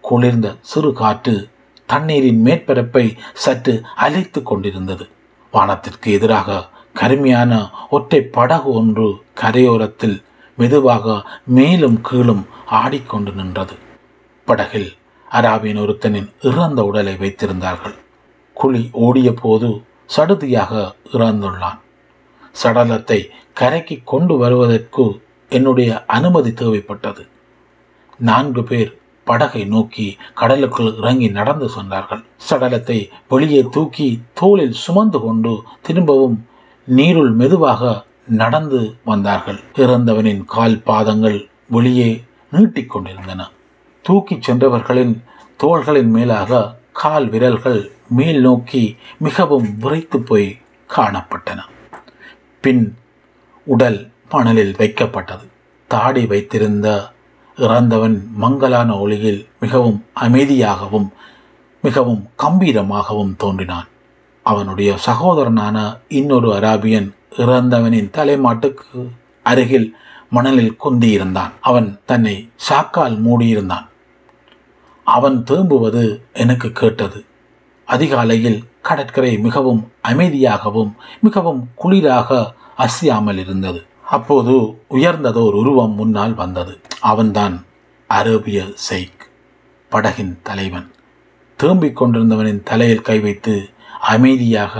[0.00, 1.50] குளிர்ந்த சிறு காற்று
[1.86, 5.08] தண்ணீரின் மேற்பரப்பை சற்று அலைத்து கொண்டிருந்தது.
[5.52, 10.22] வானத்திற்கு எதிராக கருமையான ஒற்றை படகு ஒன்று கரையோரத்தில்
[10.56, 13.74] மெதுவாக மேலும் கீழும் ஆடிக்கொண்டு நின்றது.
[14.44, 14.96] படகில்
[15.30, 17.96] அராபியன் ஒருத்தனின் இறந்த உடலை வைத்திருந்தார்கள்.
[18.60, 19.68] குழி ஓடிய போது
[20.16, 20.72] சடுதியாக
[21.12, 21.78] இறந்துள்ளான்.
[22.62, 23.18] சடலத்தை
[23.58, 25.04] கரைக்கு கொண்டு வருவதற்கு
[25.50, 27.22] என்னுடைய அனுமதி தேவைப்பட்டது.
[28.20, 28.90] நான்கு பேர்
[29.26, 30.06] படகை நோக்கி
[30.40, 32.22] கடலுக்குள் இறங்கி நடந்து சென்றார்கள்.
[32.48, 32.98] சடலத்தை
[33.28, 34.08] வெளியே தூக்கி
[34.40, 35.52] தோளில் சுமந்து கொண்டு
[35.86, 36.36] திரும்பவும்
[36.88, 37.92] நீருள் மெதுவாக
[38.42, 39.60] நடந்து வந்தார்கள்.
[39.82, 41.38] இறந்தவனின் கால் பாதங்கள்
[41.68, 42.10] வெளியே
[42.52, 43.40] நீட்டிக்கொண்டிருந்தன.
[44.04, 45.14] தூக்கிச் சென்றவர்களின்
[45.60, 46.60] தோள்களின் மேலாக
[47.00, 47.80] கால் விரல்கள்
[48.10, 50.58] மேல் நோக்கி மிகவும் விரைத்து போய்
[50.96, 51.58] காணப்பட்டன.
[52.60, 52.96] பின்
[53.64, 55.46] உடல் மணலில் வைக்கப்பட்டது.
[55.88, 57.12] தாடி வைத்திருந்த
[57.56, 61.08] இறந்தவன் மங்கலான ஒளியில் மிகவும் அமைதியாகவும்
[61.82, 63.88] மிகவும் கம்பீரமாகவும் தோன்றினான்.
[64.42, 69.08] அவனுடைய சகோதரனான இன்னொரு அராபியன் இறந்தவனின் தலைமாட்டுக்கு
[69.42, 69.96] அருகில்
[70.30, 71.50] மணலில் குந்தியிருந்தான்.
[71.60, 73.86] அவன் தன்னை சாக்கால் மூடியிருந்தான்.
[75.04, 77.24] அவன் திரும்புவது எனக்கு கேட்டது.
[77.94, 82.38] அதிகாலையில் கடற்கரை மிகவும் அமைதியாகவும் மிகவும் குளிராக
[82.76, 83.80] அசையாமல் இருந்தது.
[84.16, 84.54] அப்போது
[84.90, 86.74] உயர்ந்ததோர் உருவம் முன்னால் வந்தது.
[87.12, 87.56] அவன்தான்
[88.10, 89.22] அரேபிய சைக்
[89.92, 90.88] படகின் தலைவன்.
[91.56, 93.54] திரும்பிக் கொண்டிருந்தவனின் தலையில் கை வைத்து
[94.14, 94.74] அமைதியாக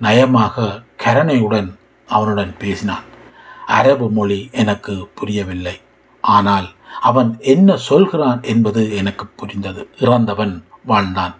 [0.00, 0.66] நயமாக
[0.96, 1.70] கரணையுடன்
[2.08, 3.06] அவனுடன் பேசினான்.
[3.66, 5.76] அரபு மொழி எனக்கு புரியவில்லை.
[6.20, 6.68] ஆனால்
[7.00, 9.82] அவன் என்ன சொல்கிறான் என்பது எனக்கு புரிந்தது.
[10.00, 11.34] இறந்தவன் வாழ்ந்தான்.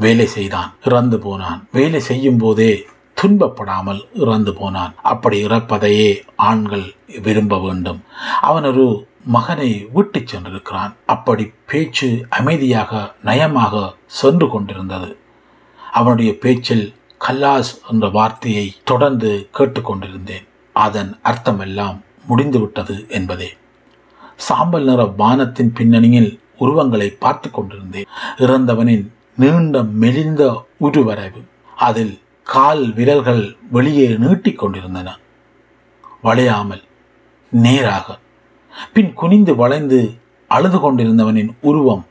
[0.00, 1.60] வேலை செய்தான் இறந்து போனான்.
[1.72, 2.72] வேலை செய்யும் போதே
[3.20, 4.94] துன்பப்படாமல் இறந்து போனான்.
[5.12, 6.10] அப்படி இறப்பதையே
[6.48, 6.86] ஆண்கள்
[7.22, 8.00] விரும்ப வேண்டும்.
[8.40, 8.86] அவன் ஒரு
[9.24, 10.92] மகனை விட்டுச் சென்றிருக்கிறான்.
[11.06, 13.74] அப்படி பேச்சு அமைதியாக நயமாக
[14.06, 15.10] சென்று கொண்டிருந்தது.
[15.92, 16.86] அவனுடைய பேச்சில்
[17.28, 23.50] கல்லாஸ் என்ற வார்த்தையை தொடர்ந்து கேட்டுக்கொண்டிருந்தேன் அதன் அர்த்தமெல்லாம் முடிந்துவிட்டது என்பதே.
[24.36, 28.06] சாம்பல் நிற வானத்தின் பின்னணியில் உருவங்களை பார்த்து கொண்டிருந்தேன்.
[28.38, 29.04] இறந்தவனின்
[29.40, 30.42] நீண்ட மெலிந்த
[30.80, 31.40] உருவரைவு.
[31.76, 32.14] அதில்
[32.54, 35.08] கால் விரல்கள் வெளியே நீட்டிக் கொண்டிருந்தன.
[36.22, 36.82] வளையாமல்
[37.52, 38.06] நேராக.
[38.94, 40.00] பின் குனிந்து வளைந்து
[40.50, 42.04] அழுது கொண்டிருந்தவனின் உருவம்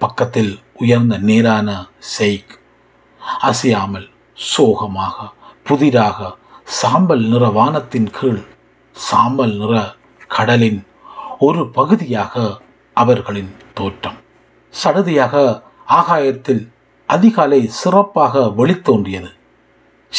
[0.00, 2.52] பக்கத்தில் உயர்ந்த நேரான செய்க்
[3.42, 4.08] அசையாமல்
[4.52, 5.16] சோகமாக
[5.64, 6.18] புதிராக
[6.64, 8.42] சாம்பல் நிற வானத்தின் கீழ்
[8.96, 9.74] சாம்பல் நிற
[10.28, 10.80] கடலின்
[11.38, 12.60] ஒரு பகுதியாக
[12.96, 14.18] அவர்களின் தோற்றம்.
[14.74, 16.72] சடுதியாக ஆகாயத்தில்
[17.06, 19.30] அதிகாலை சிறப்பாக வெளித்தோன்றியது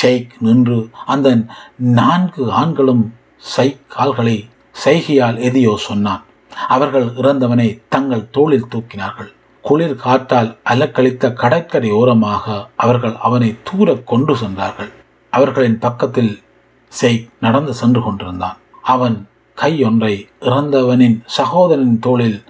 [0.01, 1.37] ஷெய்க் நின்று அந்த
[1.77, 4.49] நான்கு ஆண்களும் சை கால்களை
[4.85, 6.23] சைகையால் எதையோ சொன்னான்.
[6.67, 9.31] அவர்கள் இறந்தவனை தங்கள் தோளில் தூக்கினார்கள்.
[9.61, 14.91] குளிர் காற்றால் அலக்களித்த கடற்கரை ஓரமாக அவர்கள் அவனை தூர கொண்டு சென்றார்கள்.
[15.29, 16.43] அவர்களின் பக்கத்தில்
[16.87, 18.57] செய் நடந்து சென்று கொண்டிருந்தான்.
[18.81, 22.43] அவன் கையொன்றை இறந்தவனின் சகோதரனின் தோளில்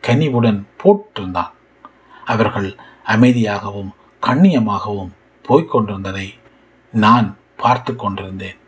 [0.00, 1.52] கனிவுடன் போட்டிருந்தான்.
[2.24, 3.90] அவர்கள் அமைதியாகவும்
[4.22, 5.12] கண்ணியமாகவும்
[5.48, 6.28] போய்கொண்டிருந்ததை
[6.92, 8.58] நான் பார்த்து கொண்டிருந்தேன்.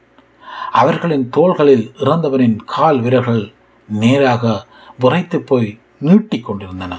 [0.72, 3.52] அவர்களின் தோள்களில் இறந்தவரின் கால் விரல்கள்
[3.88, 4.66] நேராக
[4.98, 6.98] விரைத்து போய் நீட்டிக் கொண்டிருந்தன.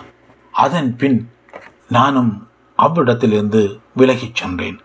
[0.52, 1.32] அதன் பின்
[1.90, 2.48] நானும்
[2.78, 4.80] அவ்விடத்திலிருந்து விலகிச் சென்றேன்.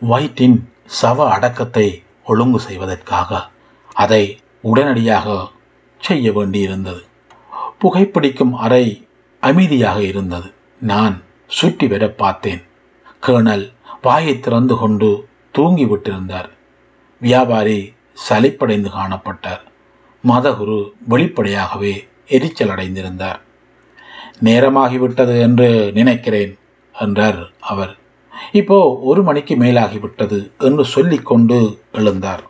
[0.00, 0.72] வயிற்றின்
[1.02, 3.50] சவ அடக்கத்தை ஒழுங்கு செய்வதற்காக
[3.92, 5.48] அதை உடனடியாக
[5.98, 7.02] செய்ய வேண்டியிருந்தது.
[7.80, 9.08] புகைப்பிடிக்கும் அறை
[9.48, 10.48] அமைதியாக இருந்தது.
[10.92, 11.16] நான்
[11.58, 12.62] சுற்றி வர பார்த்தேன்.
[13.26, 13.66] கேர்னல்
[14.06, 15.08] வாயை திறந்து கொண்டு
[15.56, 16.48] தூங்கி விட்டிருந்தார்.
[17.20, 17.78] வியாபாரி
[18.28, 19.62] சலிப்படைந்து காணப்பட்டார்.
[20.24, 20.78] மதகுரு
[21.12, 21.94] வெளிப்படையாகவே
[22.36, 23.40] எரிச்சல் அடைந்திருந்தார்.
[24.48, 26.52] நேரமாகிவிட்டது என்று நினைக்கிறேன்
[26.94, 27.40] என்றார்
[27.72, 27.92] அவர்.
[28.60, 28.78] இப்போ
[29.10, 30.38] ஒரு மணிக்கு மேலாகிவிட்டது
[30.68, 31.58] என்று சொல்லிக்கொண்டு
[31.98, 32.44] எழுந்தார்.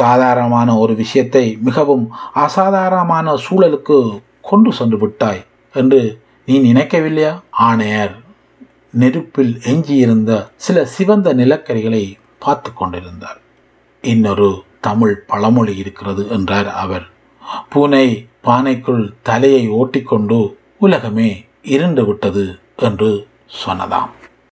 [0.00, 2.04] சாதாரணமான ஒரு விஷயத்தை மிகவும்
[2.44, 3.96] அசாதாரணமான சூழலுக்கு
[4.50, 5.42] கொண்டு சென்று விட்டாய்.
[5.74, 7.40] என்று நீ நினைக்கவில்லையா?
[7.50, 8.20] ஆணையர்.
[8.90, 13.40] நெருப்பில் எஞ்சியிருந்த சில சிவந்த நிலக்கரிகளை பார்த்து கொண்டிருந்தார்.
[14.02, 17.06] இன்னொரு தமிழ் பழமொழி இருக்கிறது என்றார் அவர்.
[17.70, 23.26] பூனை பானைக்குள் தலையை ஓட்டிக்கொண்டு உலகமே இருண்டு விட்டது என்று
[23.66, 24.10] சொன்னதாம்.